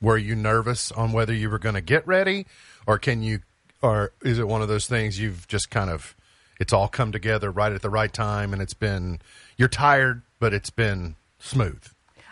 [0.00, 2.46] Were you nervous on whether you were going to get ready,
[2.86, 3.40] or can you,
[3.80, 6.14] or is it one of those things you've just kind of,
[6.58, 9.20] it's all come together right at the right time, and it's been
[9.56, 11.82] you're tired, but it's been smooth.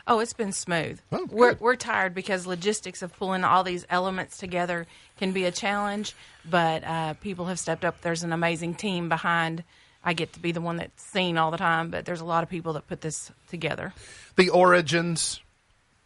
[0.07, 1.01] Oh, it's been smooth.
[1.13, 4.87] Oh, we're we're tired because logistics of pulling all these elements together
[5.19, 6.15] can be a challenge,
[6.49, 8.01] but uh, people have stepped up.
[8.01, 9.63] There's an amazing team behind.
[10.05, 12.43] I get to be the one that's seen all the time, but there's a lot
[12.43, 13.93] of people that put this together.
[14.37, 15.41] the origins.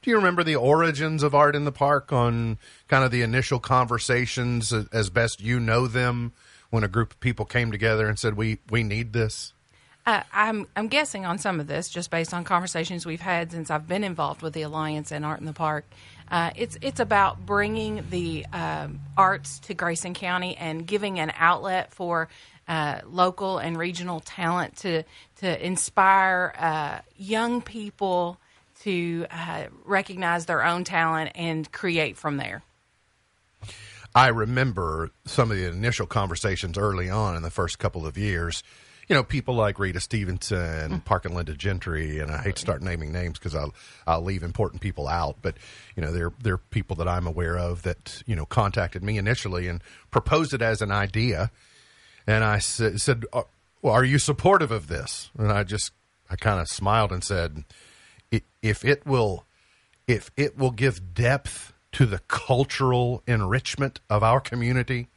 [0.02, 3.58] Do you remember the origins of art in the park on kind of the initial
[3.58, 6.32] conversations as, as best you know them
[6.70, 9.52] when a group of people came together and said we we need this?
[10.06, 13.70] Uh, I'm I'm guessing on some of this just based on conversations we've had since
[13.70, 15.84] I've been involved with the Alliance and Art in the Park.
[16.30, 21.92] Uh, it's it's about bringing the um, arts to Grayson County and giving an outlet
[21.92, 22.28] for
[22.68, 25.02] uh, local and regional talent to
[25.40, 28.38] to inspire uh, young people
[28.82, 32.62] to uh, recognize their own talent and create from there.
[34.16, 38.62] I remember some of the initial conversations early on in the first couple of years.
[39.08, 42.80] You know, people like Rita Stevenson, Park and Linda Gentry, and I hate to start
[42.80, 43.74] naming names because I'll
[44.06, 45.36] I'll leave important people out.
[45.42, 45.58] But
[45.94, 49.68] you know, they're they're people that I'm aware of that you know contacted me initially
[49.68, 51.50] and proposed it as an idea,
[52.26, 53.42] and I sa- said, "Uh,
[53.82, 55.92] "Well, are you supportive of this?" And I just
[56.30, 57.64] I kind of smiled and said,
[58.62, 59.44] "If it will,
[60.08, 65.08] if it will give depth to the cultural enrichment of our community,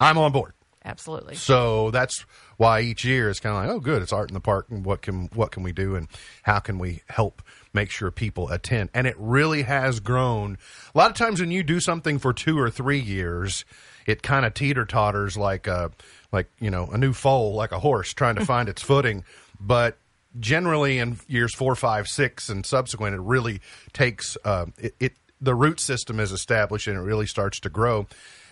[0.00, 1.34] I'm on board." Absolutely.
[1.34, 2.26] So that's
[2.58, 4.84] why each year is kind of like, oh, good, it's art in the park, and
[4.84, 6.08] what can what can we do, and
[6.42, 8.90] how can we help make sure people attend?
[8.92, 10.58] And it really has grown.
[10.94, 13.64] A lot of times when you do something for two or three years,
[14.06, 15.90] it kind of teeter totters like a
[16.32, 19.24] like you know a new foal, like a horse trying to find its footing.
[19.58, 19.96] But
[20.38, 23.62] generally, in years four, five, six, and subsequent, it really
[23.94, 28.06] takes uh, it, it the root system is established and it really starts to grow.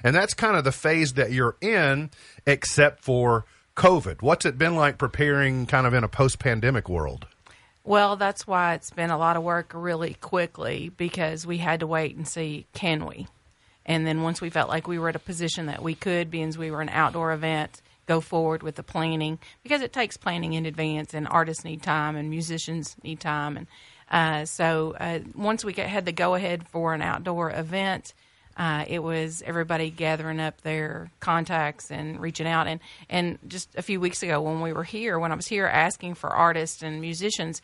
[0.05, 2.11] And that's kind of the phase that you're in,
[2.47, 3.45] except for
[3.77, 4.23] COVID.
[4.23, 7.27] What's it been like preparing kind of in a post pandemic world?
[7.85, 11.87] Well, that's why it's been a lot of work really quickly because we had to
[11.87, 13.27] wait and see can we.
[13.85, 16.49] And then once we felt like we were at a position that we could, being
[16.49, 20.53] as we were an outdoor event, go forward with the planning because it takes planning
[20.53, 23.67] in advance, and artists need time, and musicians need time, and
[24.11, 28.15] uh, so uh, once we had the go ahead for an outdoor event,
[28.57, 32.67] uh, it was everybody gathering up their contacts and reaching out.
[32.67, 35.67] And, and just a few weeks ago, when we were here, when I was here
[35.67, 37.63] asking for artists and musicians,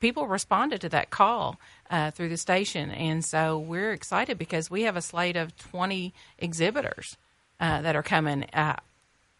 [0.00, 1.58] people responded to that call
[1.90, 2.90] uh, through the station.
[2.90, 7.16] And so we're excited because we have a slate of 20 exhibitors
[7.58, 8.76] uh, that are coming uh,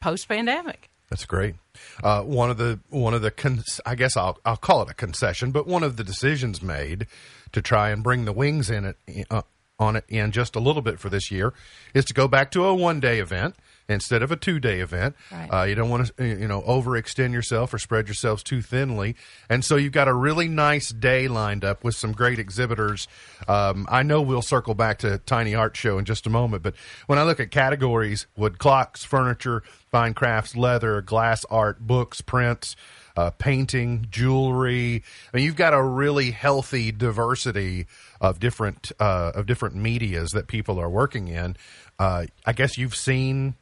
[0.01, 0.89] post pandemic.
[1.11, 1.55] That's great.
[2.03, 4.95] Uh, one of the one of the con- I guess I'll I'll call it a
[4.95, 7.07] concession, but one of the decisions made
[7.53, 9.43] to try and bring the wings in it uh,
[9.79, 11.55] on it in just a little bit for this year
[11.95, 13.55] is to go back to a one day event
[13.89, 15.17] instead of a two day event.
[15.31, 15.49] Right.
[15.49, 19.17] Uh, you don't want to, you know, overextend yourself or spread yourselves too thinly.
[19.49, 23.09] And so you've got a really nice day lined up with some great exhibitors.
[23.49, 26.75] Um, I know we'll circle back to Tiny Art Show in just a moment, but
[27.07, 32.77] when I look at categories, wood clocks, furniture, fine crafts, leather, glass art, books, prints,
[33.17, 35.03] uh, painting, jewelry.
[35.33, 37.87] I mean, you've got a really healthy diversity
[38.21, 41.57] of different uh, of different medias that people are working in.
[41.99, 43.55] Uh, I guess you've seen,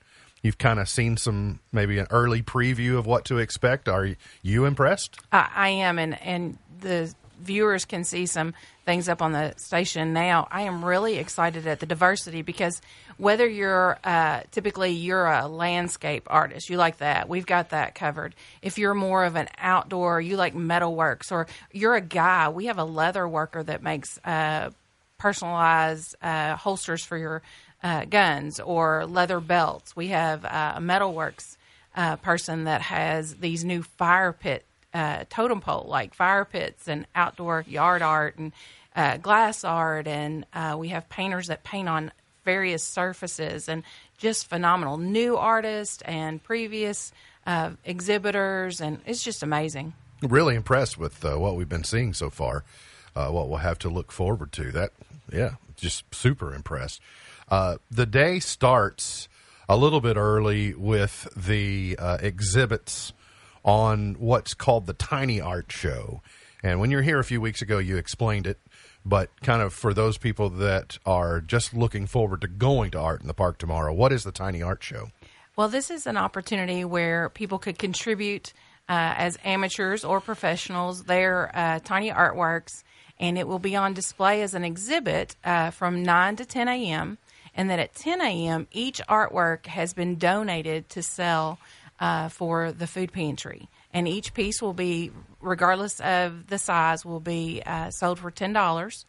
[0.45, 3.89] you've kind of seen some maybe an early preview of what to expect.
[3.89, 4.11] Are
[4.43, 5.19] you impressed?
[5.33, 8.55] I, I am, and and the viewers can see some
[8.85, 10.47] things up on the station now.
[10.51, 12.81] I am really excited at the diversity because
[13.17, 18.35] whether you're uh, typically you're a landscape artist, you like that, we've got that covered.
[18.63, 22.79] If you're more of an outdoor, you like metalworks, or you're a guy, we have
[22.79, 24.71] a leather worker that makes uh,
[25.19, 27.43] personalized uh, holsters for your
[27.85, 29.95] uh, guns or leather belts.
[29.95, 31.59] We have uh, a metalworks
[31.95, 37.07] uh, person that has these new fire pit uh, totem pole like fire pits and
[37.15, 38.53] outdoor yard art and
[38.97, 42.11] uh, glass art, and uh, we have painters that paint on
[42.45, 43.83] various surfaces and
[44.19, 47.13] just phenomenal new artists and previous
[47.85, 49.93] exhibitors, and it's just amazing.
[50.23, 52.65] Really impressed with what we've been seeing so far.
[53.15, 54.71] What we'll have to look forward to.
[54.71, 54.93] That,
[55.33, 57.01] yeah, just super impressed.
[57.49, 59.29] Uh, the day starts
[59.69, 63.13] a little bit early with the uh, exhibits
[63.65, 66.21] on what's called the Tiny Art Show.
[66.63, 68.59] And when you were here a few weeks ago, you explained it.
[69.07, 73.21] But kind of for those people that are just looking forward to going to art
[73.21, 75.11] in the park tomorrow, what is the Tiny Art Show?
[75.57, 78.53] Well, this is an opportunity where people could contribute
[78.89, 82.83] uh, as amateurs or professionals their uh, tiny artworks,
[83.21, 87.19] and it will be on display as an exhibit uh, from 9 to 10 a.m.
[87.55, 91.59] And then at 10 a.m., each artwork has been donated to sell
[92.01, 93.69] uh, for the food pantry.
[93.93, 99.05] And each piece will be, regardless of the size, will be uh, sold for $10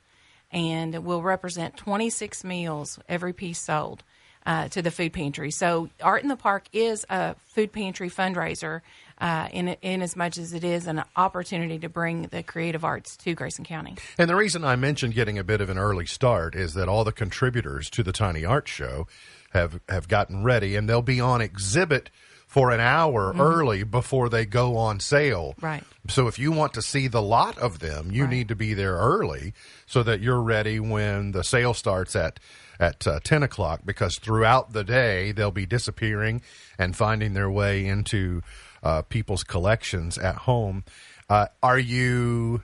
[0.52, 4.04] and will represent 26 meals every piece sold
[4.46, 5.50] uh, to the food pantry.
[5.50, 8.82] So, Art in the Park is a food pantry fundraiser
[9.19, 13.15] uh, in, in as much as it is an opportunity to bring the creative arts
[13.17, 13.95] to Grayson County.
[14.17, 17.04] And the reason I mentioned getting a bit of an early start is that all
[17.04, 19.08] the contributors to the Tiny Art Show
[19.54, 22.10] have have gotten ready, and they'll be on exhibit
[22.45, 25.56] for an hour early before they go on sale.
[25.60, 25.84] Right.
[26.08, 28.30] So if you want to see the lot of them, you Right.
[28.32, 29.54] need to be there early
[29.86, 32.39] so that you're ready when the sale starts at
[32.80, 36.41] at uh, 10 o'clock because throughout the day they'll be disappearing
[36.78, 38.41] and finding their way into
[38.86, 40.86] uh, people's collections at home.
[41.30, 42.63] Uh, are you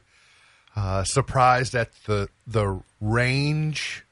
[0.75, 4.05] uh, surprised at the the range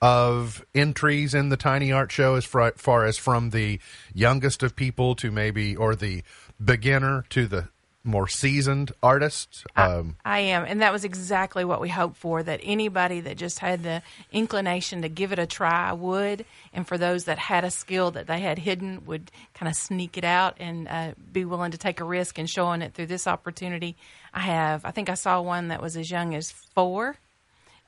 [0.00, 3.80] of entries in the tiny art show as far, far as from the
[4.14, 6.22] youngest of people to maybe or the
[6.62, 7.68] beginner to the
[8.06, 9.64] more seasoned artists.
[9.76, 12.42] um, I am, and that was exactly what we hoped for.
[12.42, 16.96] That anybody that just had the inclination to give it a try would, and for
[16.96, 20.56] those that had a skill that they had hidden would kind of sneak it out
[20.58, 23.96] and uh, be willing to take a risk in showing it through this opportunity.
[24.32, 27.16] I have, I think I saw one that was as young as four,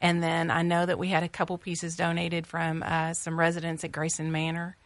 [0.00, 3.84] and then I know that we had a couple pieces donated from uh, some residents
[3.84, 4.76] at Grayson Manor,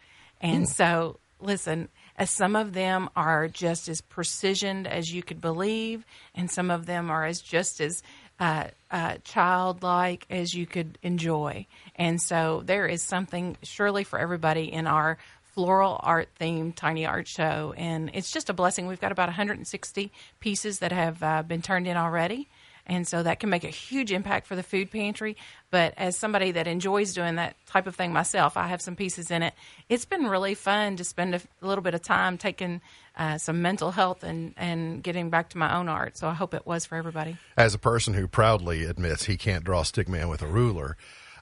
[0.40, 1.88] and so listen.
[2.16, 6.86] As some of them are just as precisioned as you could believe, and some of
[6.86, 8.02] them are as just as
[8.38, 11.66] uh, uh, childlike as you could enjoy.
[11.96, 15.18] And so there is something surely for everybody in our
[15.54, 18.86] floral art themed tiny art show, and it's just a blessing.
[18.86, 22.48] We've got about 160 pieces that have uh, been turned in already.
[22.86, 25.36] And so that can make a huge impact for the food pantry.
[25.70, 29.30] But as somebody that enjoys doing that type of thing myself, I have some pieces
[29.30, 29.54] in it.
[29.88, 32.80] It's been really fun to spend a, little bit of time taking
[33.16, 36.16] uh, some mental health and, and getting back to my own art.
[36.16, 37.36] So I hope it was for everybody.
[37.56, 40.96] as a person who proudly admits he can't draw stick man with a ruler,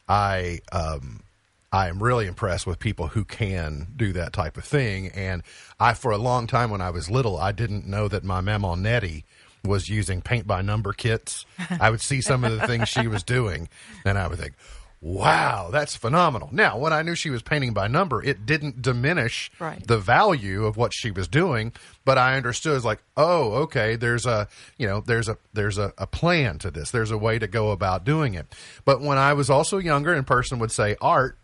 [0.09, 1.23] I um,
[1.73, 5.09] I am really impressed with people who can do that type of thing.
[5.09, 5.43] And
[5.79, 8.77] I, for a long time when I was little, I didn't know that my mama
[8.77, 9.25] Nettie
[9.65, 11.45] was using paint by number kits.
[11.81, 13.69] I would see some of the things she was doing,
[14.05, 14.55] and I would think.
[15.03, 16.51] Wow, that's phenomenal.
[16.53, 19.85] Now, when I knew she was painting by number, it didn't diminish Right.
[19.87, 21.73] the value of what she was doing,
[22.05, 24.47] but I understood it's like, oh, okay, there's a
[24.77, 26.91] you know, there's a there's a, a plan to this.
[26.91, 28.47] There's a way to go about doing it.
[28.85, 31.39] But when I was also younger and person would say art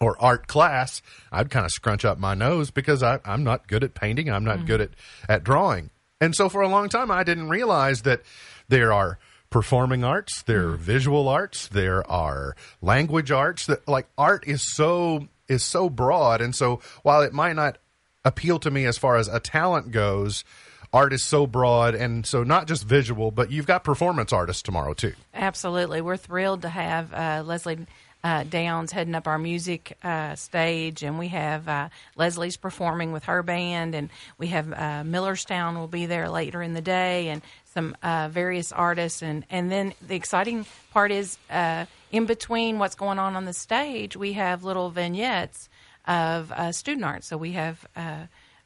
[0.00, 3.84] or art class, I'd kind of scrunch up my nose because I, I'm not good
[3.84, 4.30] at painting.
[4.30, 4.66] I'm not mm-hmm.
[4.66, 4.90] good at,
[5.28, 5.90] at drawing.
[6.22, 8.22] And so for a long time, I didn't realize that
[8.68, 9.18] there are
[9.50, 13.66] performing arts, there are visual arts, there are language arts.
[13.66, 17.78] That like art is so is so broad, and so while it might not
[18.24, 20.44] appeal to me as far as a talent goes,
[20.92, 24.94] art is so broad, and so not just visual, but you've got performance artists tomorrow
[24.94, 25.14] too.
[25.34, 26.02] Absolutely.
[26.02, 27.84] We're thrilled to have uh, Leslie
[28.24, 33.24] uh, Downs heading up our music uh, stage, and we have uh, Leslie's performing with
[33.24, 37.42] her band, and we have uh, Millerstown will be there later in the day, and
[37.74, 39.22] some uh, various artists.
[39.22, 43.52] And, and then the exciting part is uh, in between what's going on on the
[43.52, 45.68] stage, we have little vignettes
[46.06, 47.24] of student art.
[47.24, 47.86] So we have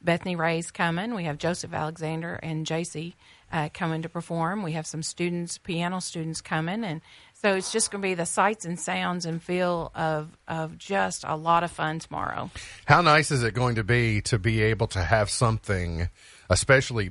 [0.03, 1.15] Bethany Ray's coming.
[1.15, 3.15] We have Joseph Alexander and JC
[3.53, 4.63] uh, coming to perform.
[4.63, 7.01] We have some students, piano students coming, and
[7.47, 11.23] so it's just going to be the sights and sounds and feel of of just
[11.23, 12.51] a lot of fun tomorrow.
[12.87, 16.09] How nice is it going to be to be able to have something,
[16.51, 17.11] especially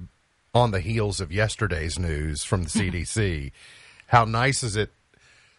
[0.53, 3.53] on the heels of yesterday's news from the CDC?
[4.07, 4.91] How nice is it?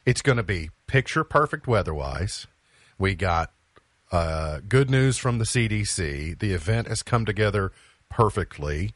[0.05, 2.47] It's going to be picture perfect weather wise.
[2.99, 3.53] We got
[4.13, 6.39] uh, good news from the CDC.
[6.39, 7.73] The event has come together
[8.11, 8.93] perfectly,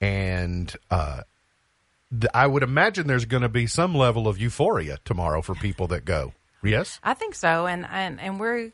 [0.00, 1.24] and uh,
[2.32, 6.04] I would imagine there's going to be some level of euphoria tomorrow for people that
[6.04, 6.32] go.
[6.62, 6.98] Yes.
[7.02, 8.72] I think so, and and, and we're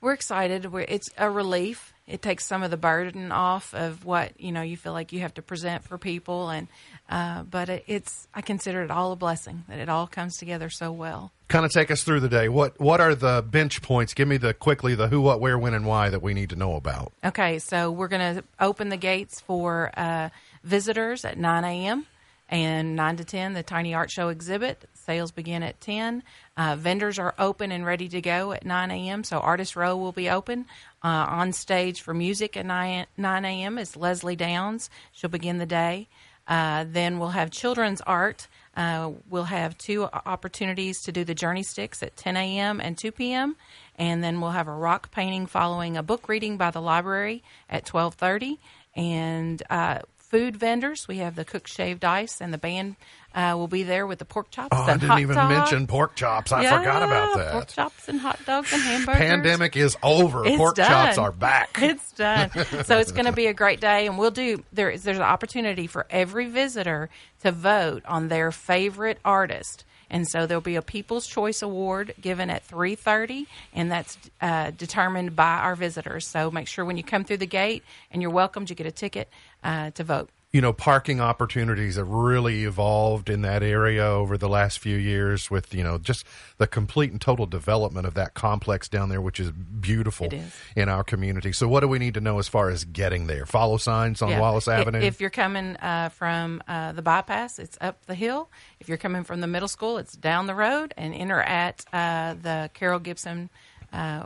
[0.00, 0.72] we're excited.
[0.72, 1.92] We're, it's a relief.
[2.06, 5.20] It takes some of the burden off of what you know you feel like you
[5.20, 6.66] have to present for people, and
[7.08, 10.70] uh, but it, it's I consider it all a blessing that it all comes together
[10.70, 11.30] so well.
[11.46, 12.48] kind of take us through the day.
[12.48, 14.14] What what are the bench points?
[14.14, 16.56] Give me the quickly the who, what, where, when, and why that we need to
[16.56, 17.12] know about.
[17.22, 20.30] Okay, so we're going to open the gates for uh,
[20.64, 22.06] visitors at 9 a.m.
[22.50, 24.88] and 9 to 10, the Tiny Art Show exhibit.
[24.92, 26.24] Sales begin at 10.
[26.56, 30.12] Uh, vendors are open and ready to go at 9 a.m., so Artist Row will
[30.12, 30.66] be open.
[31.02, 33.78] Uh, on stage for music at 9, 9 a.m.
[33.78, 34.90] is Leslie Downs.
[35.12, 36.08] She'll begin the day.
[36.48, 38.48] Uh, then we'll have children's art.
[38.76, 42.80] Uh, we'll have two opportunities to do the journey sticks at 10 a.m.
[42.80, 43.54] and 2 p.m.
[43.96, 47.84] And then we'll have a rock painting following a book reading by the library at
[47.84, 48.58] 12:30.
[48.96, 52.96] And uh, food vendors, we have the cook shaved ice, and the band
[53.34, 55.54] uh, will be there with the pork chops Oh, I didn't hot even dogs.
[55.54, 56.52] mention pork chops.
[56.52, 57.52] I Yeah, forgot about that.
[57.52, 59.18] Pork chops and hot dogs and hamburgers.
[59.18, 60.46] Pandemic is over.
[60.46, 60.88] It's pork done.
[60.88, 61.78] chops are back.
[61.82, 62.50] It's done.
[62.84, 64.62] so it's going to be a great day, and we'll do.
[64.72, 67.10] There is there's an opportunity for every visitor
[67.42, 69.84] to vote on their favorite artist.
[70.12, 75.36] And so there'll be a People's Choice Award given at 3:30, and that's uh, determined
[75.36, 76.26] by our visitors.
[76.26, 78.90] So make sure when you come through the gate and you're welcomed, you get a
[78.92, 79.28] ticket
[79.62, 80.30] uh, to vote.
[80.52, 85.48] you know, parking opportunities have really evolved in that area over the last few years
[85.48, 86.26] with, you know, just
[86.58, 90.52] the complete and total development of that complex down there, which is beautiful is.
[90.74, 91.52] in our community.
[91.52, 93.46] So, what do we need to know as far as getting there?
[93.46, 94.40] Follow signs on Yeah.
[94.40, 94.98] Wallace Avenue?
[94.98, 98.50] If you're coming uh, from uh, the bypass, it's up the hill.
[98.80, 102.34] If you're coming from the middle school, it's down the road and enter at uh,
[102.34, 103.50] the Carol Gibson
[103.92, 104.24] uh,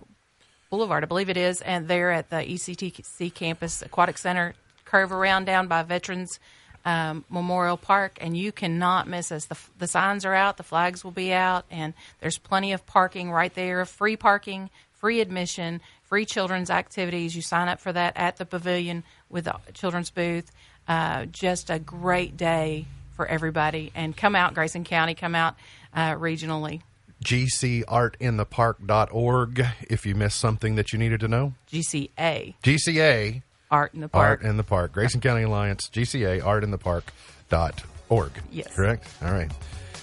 [0.71, 4.55] Boulevard, I believe it is, and there at the ECTC Campus Aquatic Center,
[4.95, 6.39] curve around down by Veterans
[6.85, 9.47] um, Memorial Park, and you cannot miss us.
[9.47, 13.33] The, the signs are out, the flags will be out, and there's plenty of parking
[13.33, 13.85] right there.
[13.87, 17.35] Free parking, free admission, free children's activities.
[17.35, 20.53] You sign up for that at the pavilion with the children's booth.
[20.87, 25.57] Uh, just a great day for everybody, and come out, Grayson County, come out
[25.93, 26.83] uh, regionally.
[27.25, 31.55] GCArtinthepark.org if you missed something that you needed to know.
[31.73, 33.43] GCA GCA
[33.75, 34.41] Art in the Park.
[34.41, 34.93] Art in the Park.
[34.93, 38.33] Grayson County Alliance, GCA Art in the Park.org.
[38.53, 38.73] Yes.
[38.73, 39.05] Correct?
[39.21, 39.51] All right.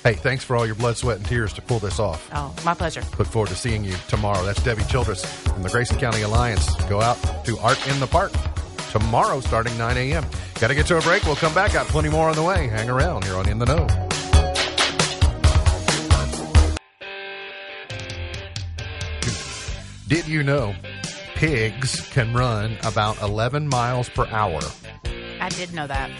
[0.03, 2.29] Hey, thanks for all your blood, sweat, and tears to pull this off.
[2.33, 3.01] Oh, my pleasure.
[3.17, 4.43] Look forward to seeing you tomorrow.
[4.43, 6.75] That's Debbie Childress from the Grayson County Alliance.
[6.87, 8.33] Go out to Art in the Park
[8.91, 10.25] tomorrow starting 9 a.m.
[10.59, 11.23] Got to get to a break.
[11.23, 11.71] We'll come back.
[11.71, 12.67] Got plenty more on the way.
[12.67, 13.87] Hang around here on In the Know.
[20.09, 20.75] Did you know
[21.41, 24.61] pigs can run about 11 miles per hour?
[25.39, 26.11] I did know that.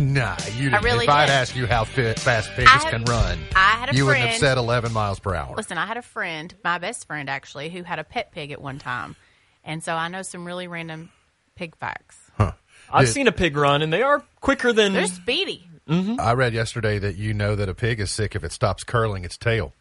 [0.00, 0.82] Nah, you didn't.
[0.82, 1.32] really if I'd did.
[1.32, 4.24] asked you how fit, fast pigs I had- can run, I had a you wouldn't
[4.26, 5.54] have said 11 miles per hour.
[5.56, 8.60] Listen, I had a friend, my best friend actually, who had a pet pig at
[8.60, 9.14] one time.
[9.62, 11.10] And so I know some really random
[11.54, 12.18] pig facts.
[12.36, 12.50] Huh.
[12.92, 14.94] I've Did- seen a pig run, and they are quicker than.
[14.94, 15.68] They're speedy.
[15.88, 19.24] I read yesterday that you know that a pig is sick if it stops curling
[19.24, 19.74] its tail.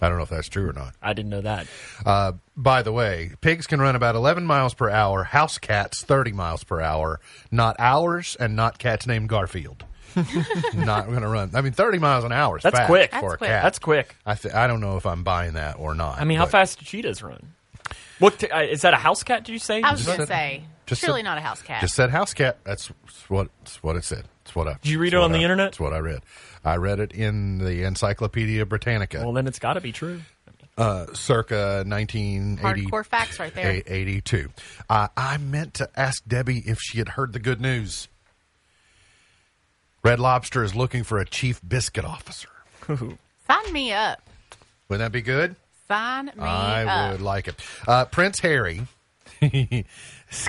[0.00, 0.94] I don't know if that's true or not.
[1.00, 1.66] I didn't know that.
[2.04, 5.24] Uh, by the way, pigs can run about 11 miles per hour.
[5.24, 7.20] House cats 30 miles per hour.
[7.50, 9.84] Not ours, and not cats named Garfield.
[10.74, 11.50] not going to run.
[11.54, 12.56] I mean, 30 miles an hour.
[12.58, 13.10] Is That's fast quick.
[13.10, 13.48] for That's a quick.
[13.50, 13.62] cat.
[13.62, 14.16] That's quick.
[14.26, 16.20] I th- I don't know if I'm buying that or not.
[16.20, 17.54] I mean, how but- fast do cheetahs run?
[18.20, 18.94] What t- uh, is that?
[18.94, 19.44] A house cat?
[19.44, 19.82] Did you say?
[19.82, 21.80] I was going to say, Just Surely said- not a house cat.
[21.80, 22.58] Just said house cat.
[22.64, 22.88] That's
[23.28, 24.24] what that's what it said.
[24.44, 24.74] That's what I.
[24.82, 25.66] Did you read it on what the internet?
[25.68, 26.20] That's what I read.
[26.64, 30.20] I read it in the Encyclopedia Britannica, Well, then it's got to be true.
[30.78, 32.86] uh, circa 1980.
[32.86, 33.82] Hardcore facts right there.
[33.86, 34.50] 82.
[34.88, 38.08] Uh, I meant to ask Debbie if she had heard the good news.
[40.02, 42.48] Red Lobster is looking for a chief biscuit officer.
[43.46, 44.20] Sign me up.
[44.88, 45.56] Wouldn't that be good?
[45.88, 46.88] Sign me I up.
[46.88, 47.54] I would like it.
[47.86, 48.82] Uh, Prince Harry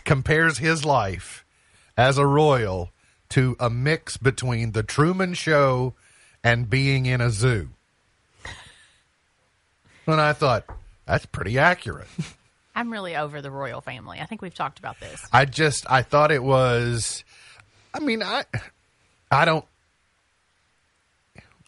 [0.04, 1.46] compares his life
[1.98, 2.92] as a royal
[3.30, 5.94] to a mix between the Truman Show
[6.44, 7.70] and being in a zoo.
[10.08, 10.66] And I thought,
[11.06, 12.08] that's pretty accurate.
[12.76, 14.20] I'm really over the royal family.
[14.20, 15.26] I think we've talked about this.
[15.32, 17.24] I just I thought it was
[17.94, 18.44] I mean I
[19.32, 19.66] I don't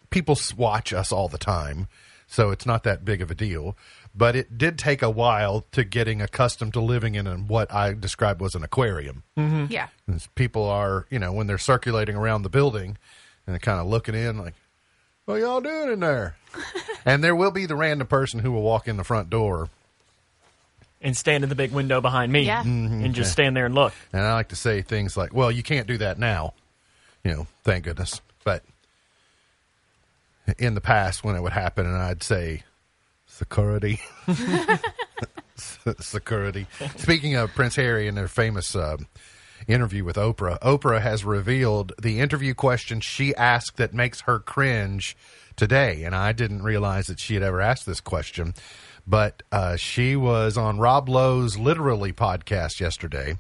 [0.10, 1.88] people watch us all the time
[2.28, 3.78] so it's not that big of a deal
[4.18, 7.94] but it did take a while to getting accustomed to living in an- what I
[7.94, 9.22] described was an aquarium.
[9.38, 9.66] Mm-hmm.
[9.72, 9.88] Yeah.
[10.08, 12.98] And People are, you know, when they're circulating around the building
[13.46, 14.56] and they're kind of looking in like,
[15.26, 16.36] what y'all doing in there?
[17.06, 19.70] and there will be the random person who will walk in the front door
[21.02, 22.64] And stand in the big window behind me Yeah.
[22.64, 23.04] Mm-hmm.
[23.06, 23.94] and just stand there and look.
[24.14, 26.54] And I like to say things like, well, you can't do that now.
[27.24, 28.20] You know, thank goodness.
[28.44, 28.64] But
[30.58, 32.64] in the past, when it would happen, and I'd say,
[33.38, 34.02] security.
[36.00, 36.68] security.
[36.98, 38.98] Speaking of Prince Harry and their famous uh,
[39.68, 45.16] interview with Oprah, Oprah has revealed the interview question she asked that makes her cringe
[45.56, 46.04] today.
[46.04, 48.54] And I didn't realize that she had ever asked this question.
[49.06, 53.38] But uh, she was on Rob Lowe's Literally podcast yesterday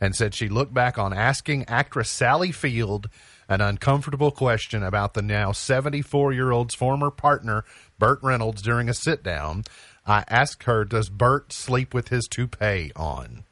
[0.00, 3.08] and said she looked back on asking actress Sally Field
[3.48, 7.64] an uncomfortable question about the now 74 year old's former partner,
[7.98, 9.64] Burt Reynolds, during a sit down.
[10.06, 13.44] I asked her, Does Burt sleep with his toupee on?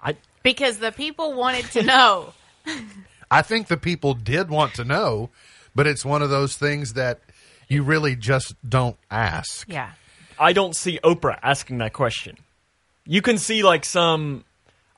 [0.00, 2.32] I Because the people wanted to know.
[3.30, 5.30] I think the people did want to know,
[5.74, 7.20] but it's one of those things that
[7.68, 9.68] you really just don't ask.
[9.68, 9.90] Yeah.
[10.38, 12.36] I don't see Oprah asking that question.
[13.04, 14.44] You can see like some.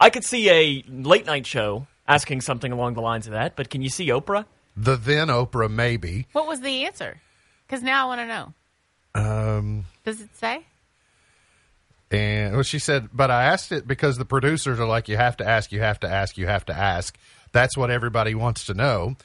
[0.00, 3.70] I could see a late night show asking something along the lines of that, but
[3.70, 4.46] can you see Oprah?
[4.80, 6.26] The then Oprah, maybe.
[6.30, 7.20] What was the answer?
[7.66, 8.54] Because now I want to know.
[9.20, 10.62] Um, Does it say?
[12.12, 15.36] And well, she said, but I asked it because the producers are like, you have
[15.38, 17.18] to ask, you have to ask, you have to ask.
[17.50, 19.16] That's what everybody wants to know.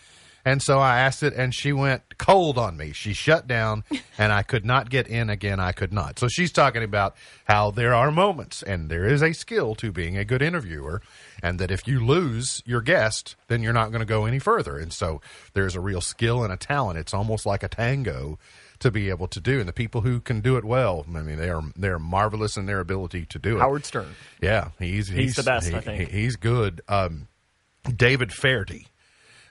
[0.45, 2.91] And so I asked it, and she went cold on me.
[2.91, 3.85] She shut down,
[4.17, 5.59] and I could not get in again.
[5.59, 6.19] I could not.
[6.19, 7.15] So she's talking about
[7.45, 11.01] how there are moments, and there is a skill to being a good interviewer,
[11.41, 14.77] and that if you lose your guest, then you're not going to go any further.
[14.77, 15.21] And so
[15.53, 16.99] there's a real skill and a talent.
[16.99, 18.37] It's almost like a tango
[18.79, 19.61] to be able to do.
[19.61, 22.65] And the people who can do it well, I mean, they are they're marvelous in
[22.65, 23.59] their ability to do it.
[23.61, 24.13] Howard Stern.
[24.41, 26.09] Yeah, he's he's, the best, he- I think.
[26.09, 26.81] he- he's good.
[26.89, 27.29] Um,
[27.95, 28.87] David Feherty.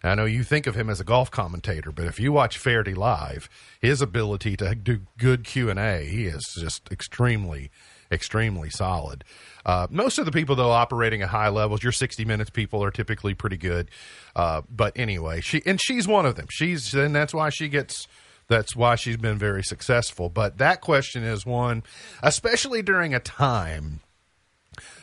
[0.03, 2.95] I know you think of him as a golf commentator, but if you watch Feherty
[2.95, 3.49] live,
[3.81, 7.71] his ability to do good Q and A, he is just extremely,
[8.11, 9.25] extremely solid.
[9.65, 12.91] Uh, most of the people, though, operating at high levels, your sixty minutes people are
[12.91, 13.91] typically pretty good.
[14.35, 16.47] Uh, but anyway, she and she's one of them.
[16.51, 18.09] She's and that's why she gets
[18.49, 20.29] that's why she's been very successful.
[20.29, 21.85] But that question is one,
[22.23, 24.01] especially during a time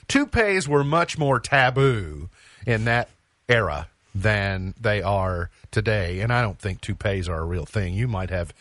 [0.07, 2.29] toupees were much more taboo
[2.65, 3.09] in that
[3.47, 6.19] era than they are today.
[6.21, 7.93] And I don't think toupees are a real thing.
[7.93, 8.53] You might have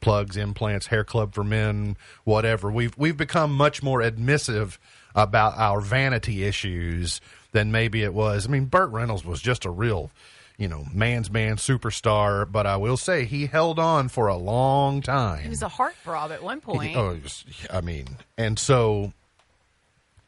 [0.00, 2.70] plugs, implants, hair club for men, whatever.
[2.70, 4.78] We've we've become much more admissive
[5.14, 7.20] about our vanity issues
[7.52, 8.46] than maybe it was.
[8.46, 10.10] I mean, Burt Reynolds was just a real,
[10.58, 15.00] you know, man's man superstar, but I will say he held on for a long
[15.00, 15.42] time.
[15.44, 16.94] He was a heartthrob at one point.
[16.96, 19.12] Oh, was- I mean, and so,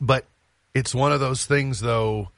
[0.00, 0.24] but
[0.74, 2.30] it's one of those things, though.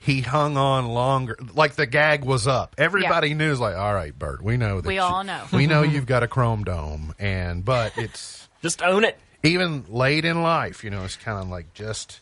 [0.00, 2.76] He hung on longer, like the gag was up.
[2.78, 4.86] Everybody knew, it's like, all right, Bert, we know that.
[4.86, 5.44] We you- all know.
[5.52, 9.18] we know you've got a chrome dome, and but it's Just own it.
[9.42, 12.20] even late in life, you know, it's kind of like just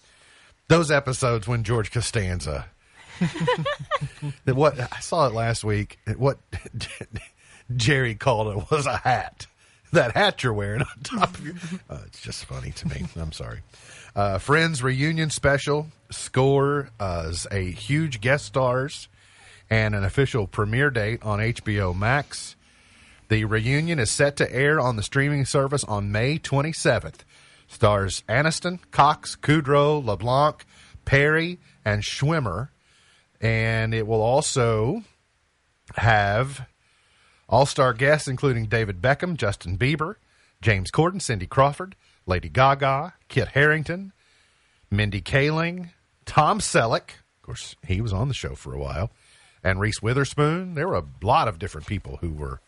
[0.68, 2.66] those episodes when George Costanza.
[4.45, 5.99] what I saw it last week.
[6.16, 6.39] What
[7.74, 9.47] Jerry called it was a hat.
[9.93, 11.55] That hat you're wearing on top of your.
[11.89, 13.07] Uh, it's just funny to me.
[13.16, 13.61] I'm sorry.
[14.17, 19.09] Uh, Friends reunion special score uh, a huge guest stars
[19.69, 22.57] and an official premiere date on HBO Max.
[23.29, 27.25] The reunion is set to air on the streaming service on May 27th.
[27.69, 30.64] Stars Aniston, Cox, Kudrow, LeBlanc,
[31.05, 32.71] Perry, and Schwimmer.
[33.39, 35.03] And it will also
[35.97, 36.67] have
[37.51, 40.14] all star guests including David Beckham, Justin Bieber,
[40.62, 41.95] James Corden, Cindy Crawford,
[42.27, 44.12] Lady Gaga, Kit Harington,
[44.91, 45.91] Mindy Kaling,
[46.24, 47.11] Tom Selleck.
[47.11, 49.11] Of course, he was on the show for a while,
[49.62, 50.74] and Reese Witherspoon.
[50.74, 52.61] There were a lot of different people who were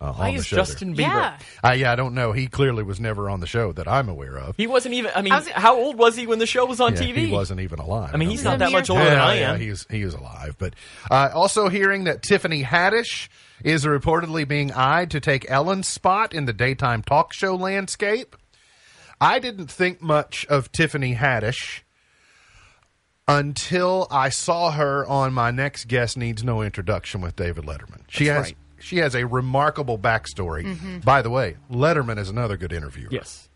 [0.00, 0.56] uh, Why on the is show.
[0.56, 0.64] there.
[0.66, 0.98] Justin Bieber?
[0.98, 1.38] Yeah.
[1.64, 2.32] Uh, yeah, I don't know.
[2.32, 4.56] He clearly was never on the show that I'm aware of.
[4.56, 5.10] He wasn't even.
[5.14, 7.16] I mean, I was- how old was he when the show was on Yeah, TV?
[7.26, 8.10] He wasn't even alive.
[8.14, 9.58] I mean, he's don't not that He's much mere- older than yeah, I am.
[9.60, 10.54] he was he was alive.
[10.58, 10.74] But
[11.10, 13.28] uh, also hearing that Tiffany Haddish
[13.64, 18.36] is reportedly being eyed to take Ellen's spot in the daytime talk show landscape.
[19.20, 21.82] I didn't think much of Tiffany Haddish
[23.26, 28.02] until I saw her on my next guest needs no introduction with David Letterman.
[28.08, 28.56] She That's has right.
[28.80, 30.64] she has a remarkable backstory.
[30.64, 30.98] Mm-hmm.
[31.00, 33.08] By the way, Letterman is another good interviewer.
[33.10, 33.48] yes.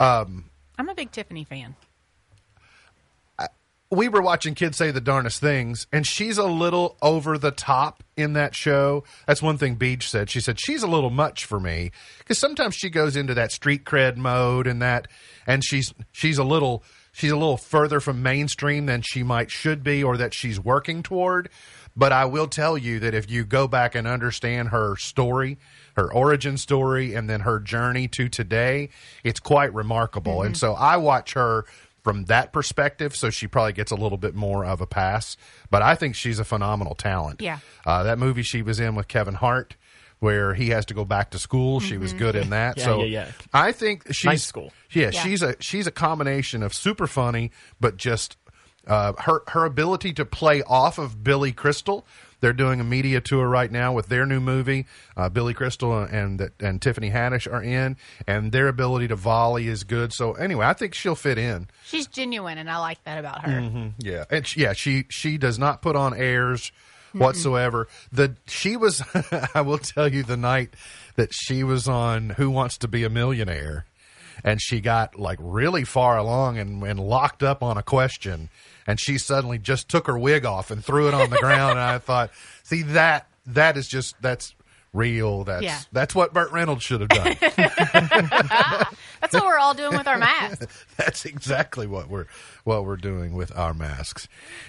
[0.00, 0.46] Um,
[0.78, 1.76] I'm a big Tiffany fan.
[3.92, 8.02] We were watching kids say the darnest things, and she's a little over the top
[8.16, 9.04] in that show.
[9.26, 10.30] That's one thing Beach said.
[10.30, 13.84] She said she's a little much for me because sometimes she goes into that street
[13.84, 15.08] cred mode and that,
[15.46, 16.82] and she's she's a little
[17.12, 21.02] she's a little further from mainstream than she might should be or that she's working
[21.02, 21.50] toward.
[21.94, 25.58] But I will tell you that if you go back and understand her story,
[25.96, 28.88] her origin story, and then her journey to today,
[29.22, 30.36] it's quite remarkable.
[30.38, 30.46] Mm-hmm.
[30.46, 31.66] And so I watch her
[32.02, 35.36] from that perspective, so she probably gets a little bit more of a pass.
[35.70, 37.40] But I think she's a phenomenal talent.
[37.40, 37.58] Yeah.
[37.86, 39.76] Uh, that movie she was in with Kevin Hart,
[40.18, 42.76] where he has to go back to school, she was good in that.
[42.78, 43.30] Yeah, so yeah, yeah.
[43.52, 44.72] I think she's Night school.
[44.90, 45.22] Yeah, Yeah.
[45.22, 47.50] she's a she's a combination of super funny,
[47.80, 48.36] but just
[48.86, 52.04] uh, her her ability to play off of Billy Crystal.
[52.42, 54.86] They're doing a media tour right now with their new movie.
[55.16, 59.68] Uh, Billy Crystal and and, and Tiffany Haddish are in, and their ability to volley
[59.68, 60.12] is good.
[60.12, 61.68] So anyway, I think she'll fit in.
[61.84, 63.60] She's genuine, and I like that about her.
[63.60, 63.88] Mm-hmm.
[63.98, 66.72] Yeah, and she, yeah, she she does not put on airs
[67.12, 67.88] whatsoever.
[68.10, 69.02] The she was,
[69.54, 70.74] I will tell you, the night
[71.16, 73.86] that she was on Who Wants to Be a Millionaire,
[74.42, 78.50] and she got like really far along and, and locked up on a question,
[78.86, 81.80] and she suddenly just took her wig off and threw it on the ground, and
[81.80, 82.30] I thought,
[82.62, 84.54] see that that is just that's
[84.92, 85.44] real.
[85.44, 85.78] That's Yeah.
[85.92, 87.36] that's what Burt Reynolds should have done.
[89.22, 90.84] That's what we're all doing with our masks.
[90.96, 92.26] That's exactly what we're
[92.64, 94.26] what we're doing with our masks.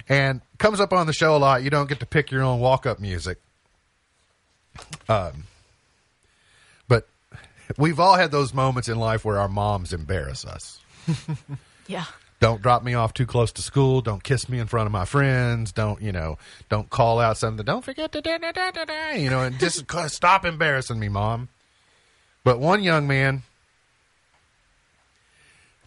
[0.08, 1.64] And comes up on the show a lot.
[1.64, 3.40] You don't get to pick your own walk up music.
[5.10, 5.46] Um,
[6.88, 7.08] but
[7.78, 10.80] we've all had those moments in life where our moms embarrass us.
[11.88, 12.06] Yeah.
[12.44, 14.02] Don't drop me off too close to school.
[14.02, 15.72] Don't kiss me in front of my friends.
[15.72, 16.38] Don't you know?
[16.68, 17.66] Don't call out something.
[17.66, 19.44] Don't forget to da, da, da, da, da, you know.
[19.44, 21.48] And just stop embarrassing me, mom.
[22.44, 23.44] But one young man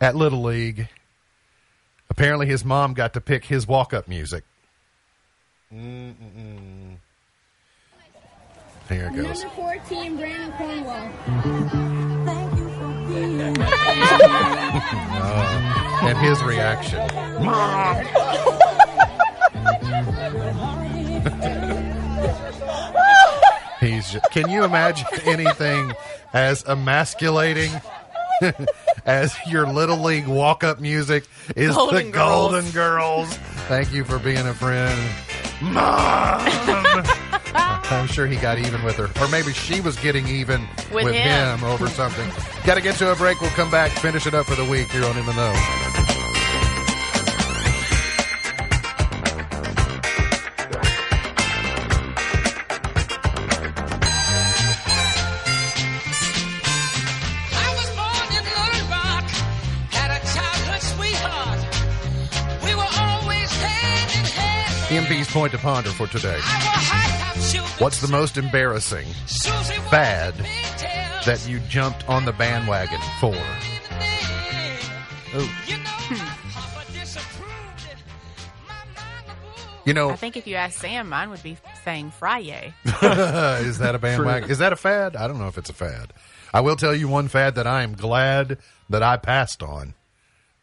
[0.01, 0.89] at Little League,
[2.09, 4.43] apparently his mom got to pick his walk up music.
[5.71, 6.97] Mm-mm-mm.
[8.89, 9.43] Here it goes.
[9.43, 12.06] Number 14, Brandon Cornwall.
[16.07, 17.01] And his reaction.
[23.81, 24.17] He's.
[24.31, 25.93] Can you imagine anything
[26.33, 27.71] as emasculating
[29.07, 31.25] as your little league walk up music
[31.57, 32.53] is Golden the Girls.
[32.53, 33.35] Golden Girls?
[33.69, 34.99] Thank you for being a friend,
[35.61, 37.05] Mom.
[37.89, 41.15] I'm sure he got even with her, or maybe she was getting even With with
[41.15, 41.59] him.
[41.59, 42.29] him over something.
[42.65, 43.41] Got to get to a break.
[43.41, 44.93] We'll come back, finish it up for the week.
[44.93, 46.16] You're on the know.
[64.89, 65.07] Hand.
[65.07, 66.29] MP's point to ponder for today.
[66.31, 67.81] I wore high top shoes.
[67.81, 70.35] What's the most embarrassing Susie wore fad
[71.25, 73.35] that you jumped on the bandwagon for?
[75.35, 77.97] Oh, You know, Papa disapproved it.
[78.67, 79.87] My mama booed.
[79.87, 82.73] you know, I think if you ask Sam, mine would be saying Friday.
[82.85, 84.51] is that a bandwagon?
[84.51, 85.17] Is that a fad?
[85.17, 86.13] I don't know if it's a fad.
[86.55, 88.59] I will tell you one fad that I am glad
[88.89, 89.95] that I passed on: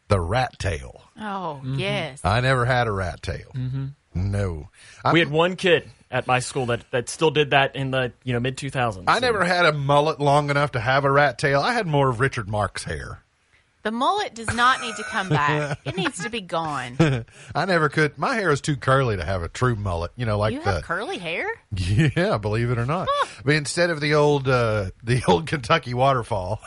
[0.08, 1.02] the rat tail.
[1.20, 2.20] Oh, yes.
[2.24, 3.52] I never had a rat tail.
[3.54, 3.86] Mm-hmm.
[4.14, 4.68] No,
[5.04, 8.12] I, We had one kid at my school that, that still did that in the
[8.22, 9.04] you know mid 2000s.
[9.08, 11.60] I never had a mullet long enough to have a rat tail.
[11.60, 13.24] I had more of Richard Marx hair.
[13.84, 15.78] The mullet does not need to come back.
[15.84, 16.96] It needs to be gone.
[17.54, 18.16] I never could.
[18.16, 20.10] My hair is too curly to have a true mullet.
[20.16, 21.46] You know, like You the curly hair?
[21.76, 23.08] Yeah, believe it or not.
[23.44, 26.60] But instead of the old uh, the old Kentucky waterfall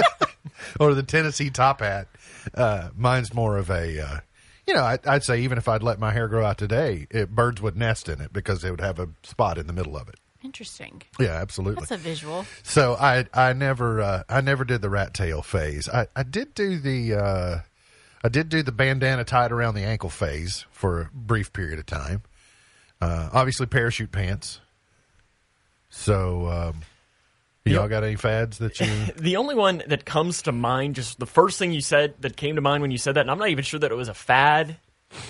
[0.80, 2.08] or the Tennessee top hat,
[2.54, 4.16] uh, mine's more of a uh,
[4.72, 7.34] you know, I, I'd say even if I'd let my hair grow out today, it,
[7.34, 10.08] birds would nest in it because they would have a spot in the middle of
[10.08, 10.14] it.
[10.42, 11.02] Interesting.
[11.20, 11.82] Yeah, absolutely.
[11.82, 12.46] That's a visual.
[12.62, 15.90] So I I never uh, I never did the rat tail phase.
[15.90, 17.58] I, I did do the uh,
[18.24, 21.84] I did do the bandana tied around the ankle phase for a brief period of
[21.84, 22.22] time.
[22.98, 24.60] Uh, obviously, parachute pants.
[25.90, 26.80] So, um,
[27.64, 28.86] y'all got any fads that you?
[29.16, 32.56] The only one that comes to mind, just the first thing you said that came
[32.56, 34.14] to mind when you said that, and I'm not even sure that it was a
[34.14, 34.76] fad,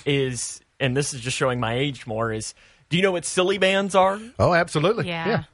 [0.06, 2.54] is, and this is just showing my age more, is
[2.88, 4.20] do you know what silly bands are?
[4.38, 5.06] Oh, absolutely.
[5.08, 5.44] Yeah.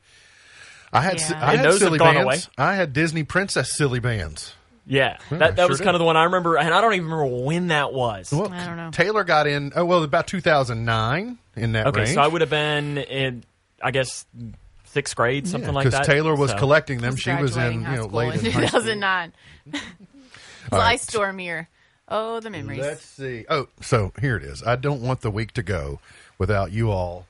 [0.93, 1.27] I had Yeah.
[1.45, 2.49] I And had those have silly gone bands.
[2.57, 4.55] I had Disney princess silly bands.
[4.87, 5.85] Yeah, Yeah, that, that sure was did.
[5.85, 8.33] kind of the one I remember, and I don't even remember when that was.
[8.33, 8.91] Well, I don't know.
[8.91, 9.71] Taylor got in.
[9.77, 12.15] Oh, well, about 2009 in that okay, range.
[12.15, 13.45] so I would have been in,
[13.83, 14.25] I guess,
[14.99, 15.91] sixth grade, something like that.
[15.93, 17.17] Because Taylor was So- collecting them.
[17.17, 18.81] She was Graduating in high you know school late in in high school.
[18.81, 19.33] 2009.
[19.75, 20.93] It's All right.
[20.95, 21.69] Ice Storm year.
[22.09, 22.81] Oh, the memories.
[22.81, 23.47] Let's see.
[23.49, 24.63] Oh, so here it is.
[24.63, 25.99] I don't want the week to go
[26.37, 27.27] without you all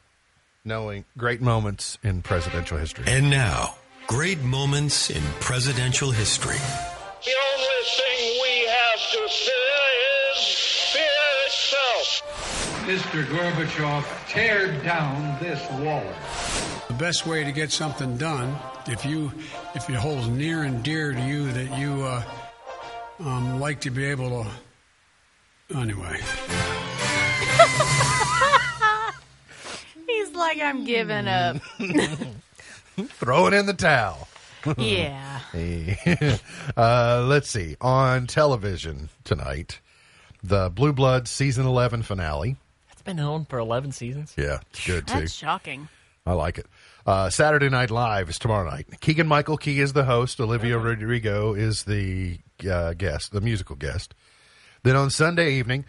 [0.65, 3.05] knowing great moments in presidential history.
[3.07, 3.77] And now,
[4.09, 6.59] great moments in presidential history.
[12.89, 13.23] Mr.
[13.25, 16.03] Gorbachev, tear down this wall.
[16.89, 19.31] The best way to get something done, if you
[19.75, 22.23] if it holds near and dear to you that you uh,
[23.21, 24.51] um, like to be able to.
[25.77, 26.19] Anyway,
[30.09, 31.59] He's like, I'm giving up.
[32.97, 34.29] Throw it in the towel.
[34.79, 35.41] yeah.
[36.75, 37.77] uh, let's see.
[37.83, 39.79] On television tonight,
[40.43, 42.57] the Blue Bloods season 11 finale.
[43.09, 44.35] It's been on for 11 seasons.
[44.37, 45.21] Yeah, it's good too.
[45.21, 45.89] That's shocking.
[46.27, 46.67] I like it.
[47.07, 48.87] Uh, Saturday Night Live is tomorrow night.
[49.01, 50.39] Keegan Michael Key is the host.
[50.41, 52.39] Olivia Rodrigo is the
[52.71, 54.15] uh, guest, the musical guest.
[54.83, 55.87] Then on Sunday evening,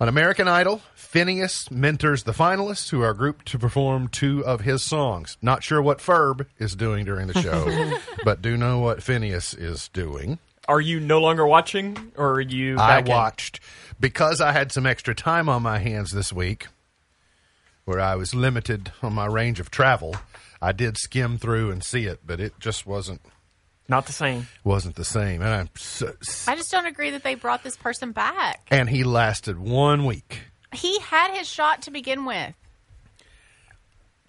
[0.00, 4.80] on American Idol, Finneas mentors the finalists who are grouped to perform two of his
[4.84, 5.38] songs.
[5.42, 9.88] Not sure what Ferb is doing during the show, but do know what Phineas is
[9.88, 10.38] doing.
[10.68, 12.74] Are you no longer watching, or are you?
[12.74, 13.14] I Back in?
[13.14, 13.60] watched
[13.98, 16.66] because I had some extra time on my hands this week,
[17.86, 20.14] where I was limited on my range of travel.
[20.60, 23.22] I did skim through and see it, but it just wasn't
[23.88, 24.46] Not the same.
[24.62, 25.40] wasn't the same.
[25.40, 26.12] And I'm so,
[26.46, 28.66] I just don't agree that they brought this person back.
[28.70, 30.40] and he lasted one week.
[30.74, 32.54] He had his shot to begin with.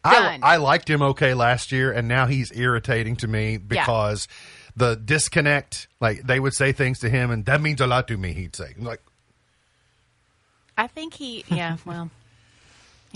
[0.06, 0.40] I, Done.
[0.44, 4.30] I liked him okay last year, and now he's irritating to me because
[4.76, 5.88] the disconnect.
[6.00, 8.34] Like they would say things to him, and that means a lot to me.
[8.34, 9.02] He'd say, like,
[10.78, 12.10] I think he, yeah, well.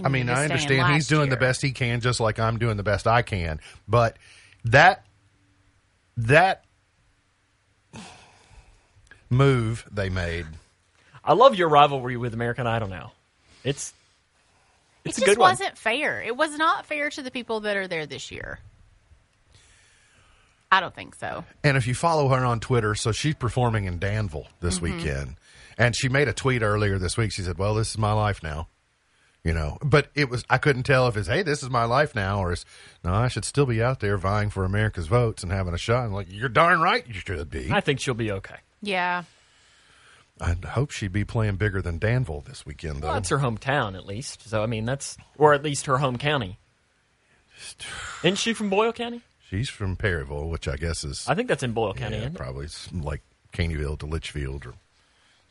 [0.04, 2.78] I mean, I understand he's last doing the best he can, just like I'm doing
[2.78, 3.60] the best I can.
[3.88, 4.18] But
[4.66, 5.06] that
[6.18, 6.66] that
[9.30, 10.48] move they made,
[11.24, 13.12] I love your rivalry with American Idol now.
[13.64, 13.94] It's
[15.06, 15.52] it's it a just good one.
[15.52, 16.22] wasn't fair.
[16.22, 18.60] It was not fair to the people that are there this year.
[20.74, 21.46] I don't think so.
[21.64, 24.98] and if you follow her on Twitter, so she's performing in Danville this Mm-hmm.
[24.98, 25.36] weekend,
[25.78, 27.32] and she made a tweet earlier this week.
[27.32, 28.68] She said, "Well, this is my life now."
[29.44, 32.16] You know, but it was I couldn't tell if it's hey, this is my life
[32.16, 32.64] now, or it's
[33.04, 36.06] no, I should still be out there vying for America's votes and having a shot.
[36.06, 37.70] I'm like, you're darn right, you should be.
[37.72, 38.56] I think she'll be okay.
[38.82, 39.24] Yeah.
[40.42, 43.10] I hope she'd be playing bigger than Danville this weekend, though.
[43.10, 44.48] Well, it's her hometown at least.
[44.50, 46.58] So I mean, that's or at least her home county.
[48.24, 49.22] Isn't she from Boyle County?
[49.54, 52.16] She's from Perryville, which I guess is I think that's in Boyle County.
[52.16, 53.22] yeah, isn't probably it's like
[53.54, 54.74] Caneyville to Leitchfield or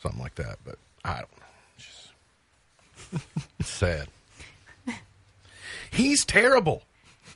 [0.02, 0.56] something like that.
[0.64, 0.74] But
[1.04, 1.46] I don't know.
[1.76, 2.10] It's
[3.62, 4.08] just sad.
[5.92, 6.82] He's terrible.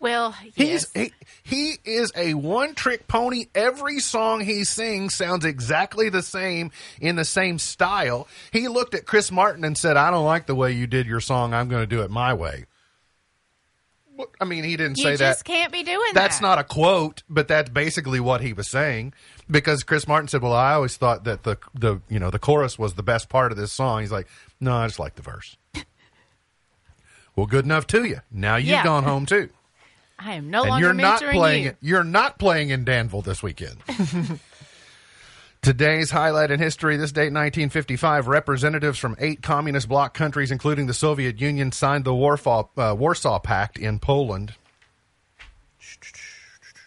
[0.00, 1.12] Well, He's he,
[1.44, 3.46] he is a one trick pony.
[3.54, 8.26] Every song he sings sounds exactly the same in the same style.
[8.50, 11.20] He looked at Chris Martin and said, "I don't like the way you did your
[11.20, 11.54] song.
[11.54, 12.64] I'm going to do it my way."
[14.40, 15.44] I mean, he didn't say that you say just that.
[15.44, 16.42] can't be doing That's that.
[16.46, 19.12] not a quote, but that's basically what he was saying.
[19.50, 22.78] Because Chris Martin said, "Well, I always thought that the the you know the chorus
[22.78, 24.26] was the best part of this song." He's like,
[24.60, 25.56] "No, I just like the verse."
[27.36, 28.20] well, good enough to you.
[28.30, 28.84] Now you've Yeah.
[28.84, 29.50] gone home too
[30.18, 31.68] I am no and longer you're not playing you.
[31.70, 31.76] it.
[31.80, 33.76] You're not playing in Danville this weekend.
[35.66, 40.94] Today's highlight in history: this date, 1955, representatives from eight communist bloc countries, including the
[40.94, 44.54] Soviet Union, signed the Warsaw, uh, Warsaw Pact in Poland.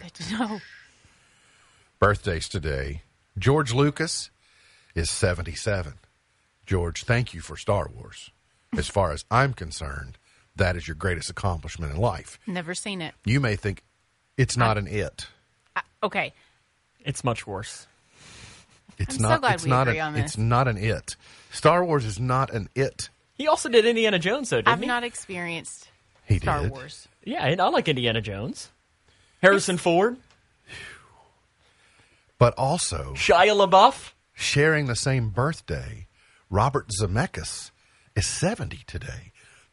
[0.02, 0.62] Good to know.
[2.00, 3.02] Birthdays today:
[3.38, 4.30] George Lucas
[4.96, 5.96] is 77.
[6.66, 8.32] George, thank you for Star Wars.
[8.78, 10.18] As far as I'm concerned,
[10.56, 12.40] that is your greatest accomplishment in life.
[12.48, 13.14] Never seen it.
[13.26, 13.84] You may think
[14.38, 15.28] it's not an it.
[15.76, 16.34] I, okay.
[17.04, 17.86] It's much worse.
[19.00, 19.40] It's I'm so not.
[19.42, 20.26] glad it's we not agree an, on this.
[20.26, 21.16] It's not an it.
[21.52, 23.10] Star Wars is not an it.
[23.34, 24.86] He also did Indiana Jones, though, didn't I've he?
[24.86, 25.88] not experienced
[26.26, 26.72] He Star did.
[26.72, 27.08] Wars.
[27.24, 28.70] Yeah, and I like Indiana Jones.
[29.42, 30.18] Harrison Ford,
[32.38, 34.12] But also Shia LaBeouf.
[34.34, 36.08] sharing the same birthday
[36.50, 37.72] Robert Zemeckis
[38.16, 39.32] is 70 today.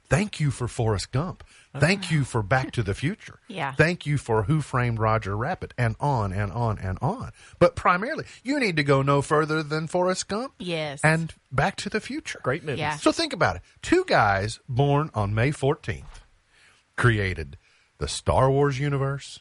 [0.09, 1.43] Thank you for Forrest Gump.
[1.81, 3.39] Thank you for Back to the Future.
[3.49, 3.73] Yeah.
[3.73, 7.31] Thank you for Who Framed Roger Rabbit, and on and on and on.
[7.59, 11.01] But primarily, you need to go no further than Forrest Gump Yes.
[11.05, 12.41] and Back to the Future.
[12.43, 12.81] Great movies.
[12.81, 12.97] Yeah.
[12.97, 13.63] So think about it.
[13.83, 16.05] Two guys born on May 14th
[16.97, 17.57] created
[17.99, 19.41] the Star Wars universe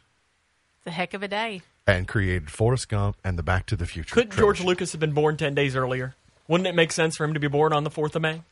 [0.79, 1.61] it's a heck of a day.
[1.87, 4.13] and created Forrest Gump and the Back to the Future.
[4.13, 4.63] Could George trilogy.
[4.67, 6.15] Lucas have been born 10 days earlier?
[6.47, 8.43] Wouldn't it make sense for him to be born on the 4th of May?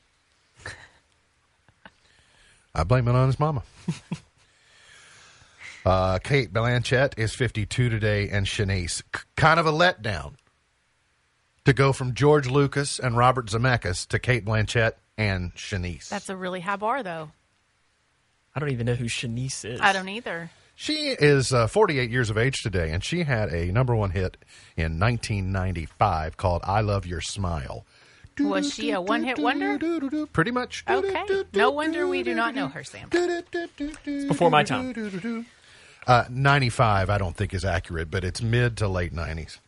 [2.75, 3.63] I blame it on his mama.
[5.85, 9.01] uh, Cate Blanchett is 52 today, and Shanice.
[9.15, 10.33] C- kind of a letdown
[11.65, 16.09] to go from George Lucas and Robert Zemeckis to Cate Blanchett and Shanice.
[16.09, 17.31] That's a really high bar, though.
[18.55, 19.79] I don't even know who Shanice is.
[19.81, 20.49] I don't either.
[20.75, 24.37] She is uh, 48 years of age today, and she had a number one hit
[24.75, 27.85] in 1995 called I Love Your Smile.
[28.39, 29.77] Was she a one hit wonder?
[30.33, 30.83] Pretty much.
[30.89, 31.43] Okay.
[31.53, 33.09] No wonder we do not know her, Sam.
[33.11, 35.45] It's before my time.
[36.05, 39.59] Uh, 95, I don't think is accurate, but it's mid to late 90s.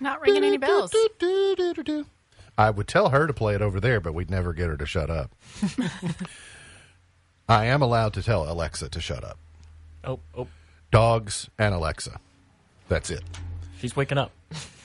[0.00, 0.94] Not ringing any bells.
[2.56, 4.86] I would tell her to play it over there, but we'd never get her to
[4.86, 5.34] shut up.
[7.48, 9.38] I am allowed to tell Alexa to shut up.
[10.04, 10.46] Oh, oh,
[10.90, 12.20] Dogs and Alexa.
[12.88, 13.22] That's it.
[13.80, 14.30] she's waking up.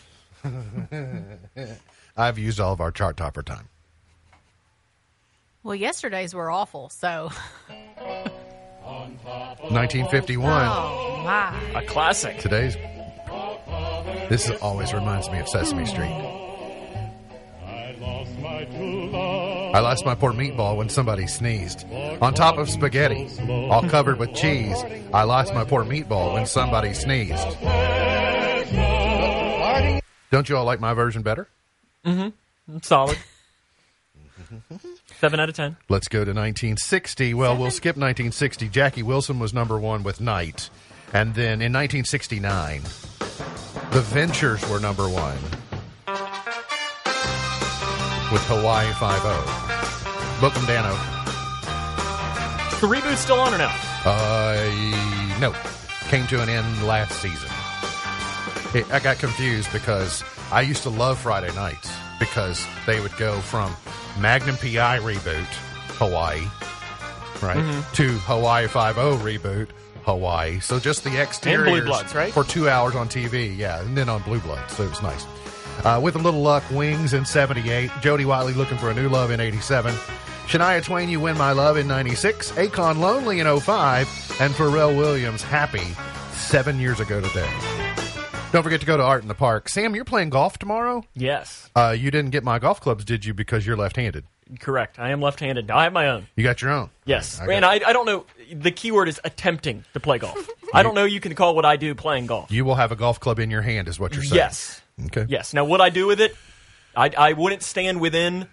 [2.18, 3.70] I've used all of our chart topper time.
[5.64, 7.32] Well, yesterday's were awful, so.
[8.84, 10.68] 1951.
[10.68, 11.80] Oh, my.
[11.80, 12.40] A classic.
[12.40, 12.76] Today's.
[14.30, 15.90] This is, always reminds me of Sesame hmm.
[15.90, 16.40] Street.
[19.74, 21.86] I lost my poor meatball when somebody sneezed.
[22.22, 23.30] On top of spaghetti,
[23.70, 24.78] all covered with cheese,
[25.14, 27.58] I lost my poor meatball when somebody sneezed.
[30.34, 31.48] Don't you all like my version better?
[32.04, 32.80] Mm-hmm.
[32.82, 33.20] Solid.
[35.20, 35.78] Seven out of ten.
[35.90, 37.36] Let's go to 1960.
[37.36, 38.68] Well, we'll skip 1960.
[38.70, 40.72] Jackie Wilson was number one with Night.
[41.14, 42.82] And then in 1969,
[43.92, 45.38] The Ventures were number one
[48.32, 50.96] with Hawaii 5 Book 'em, Dano.
[52.82, 53.72] The reboot's still on or no?
[54.04, 55.54] Uh, no.
[56.10, 57.53] Came to an end last season.
[58.74, 63.40] It, I got confused because I used to love Friday nights because they would go
[63.42, 63.76] from
[64.20, 65.46] Magnum PI reboot,
[66.00, 66.42] Hawaii,
[67.42, 69.70] right, to Hawaii 5 reboot,
[70.04, 70.60] Hawaii.
[70.60, 72.34] So just the exterior Bloods, right?
[72.34, 74.76] For two hours on TV, yeah, and then on Blue Bloods.
[74.76, 75.26] So it was nice.
[75.84, 79.32] Uh, with a little luck, Wings in 78, Jody Watley looking for a new love
[79.32, 79.94] in 87,
[80.48, 85.42] Shania Twain, You Win My Love in 96, Akon Lonely in 05, and Pharrell Williams,
[85.42, 85.96] Happy,
[86.32, 87.83] seven years ago today.
[88.54, 89.68] Don't forget to go to Art in the Park.
[89.68, 91.04] Sam, you're playing golf tomorrow?
[91.16, 94.26] Yes, Uh, you didn't get my golf clubs, did you, because you're left handed?
[94.60, 95.00] correct.
[95.00, 95.72] I am left-handed.
[95.72, 96.28] I have my own.
[96.36, 96.92] You got your own?
[97.06, 98.26] Yes, I and I, I don't know.
[98.54, 100.48] The keyword is attempting to play golf.
[100.74, 101.06] I don't know.
[101.06, 102.52] You can call what I do playing golf.
[102.52, 104.36] You will have a golf club in your hand, is what you're saying.
[104.36, 104.82] Yes.
[105.08, 105.26] Okay.
[105.28, 105.54] Yes.
[105.56, 106.36] Now, what I do with it,
[106.96, 108.46] I, I wouldn't stand within,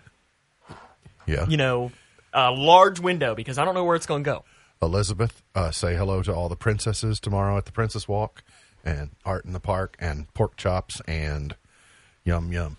[1.26, 1.46] Yeah.
[1.48, 1.92] you know,
[2.32, 4.44] a large window because I don't know where it's going to go.
[4.80, 8.42] Elizabeth, uh, say hello to all the princesses tomorrow at the Princess Walk,
[8.84, 11.54] and Art in the Park, and pork chops, and
[12.24, 12.76] yum yum.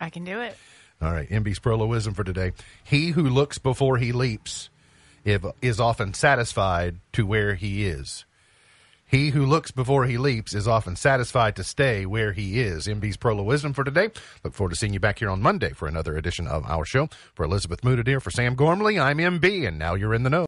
[0.00, 0.56] I can do it.
[1.00, 2.52] All right, MB's Proloism for today.
[2.84, 4.70] He who looks before he leaps
[5.24, 8.24] if, is often satisfied to where he is.
[9.12, 12.86] He who looks before he leaps is often satisfied to stay where he is.
[12.86, 14.08] MB's Proloism for today.
[14.42, 17.10] Look forward to seeing you back here on Monday for another edition of our show.
[17.34, 20.40] For Elizabeth Mudadier, for Sam Gormley, I'm MB, and now you're in the know.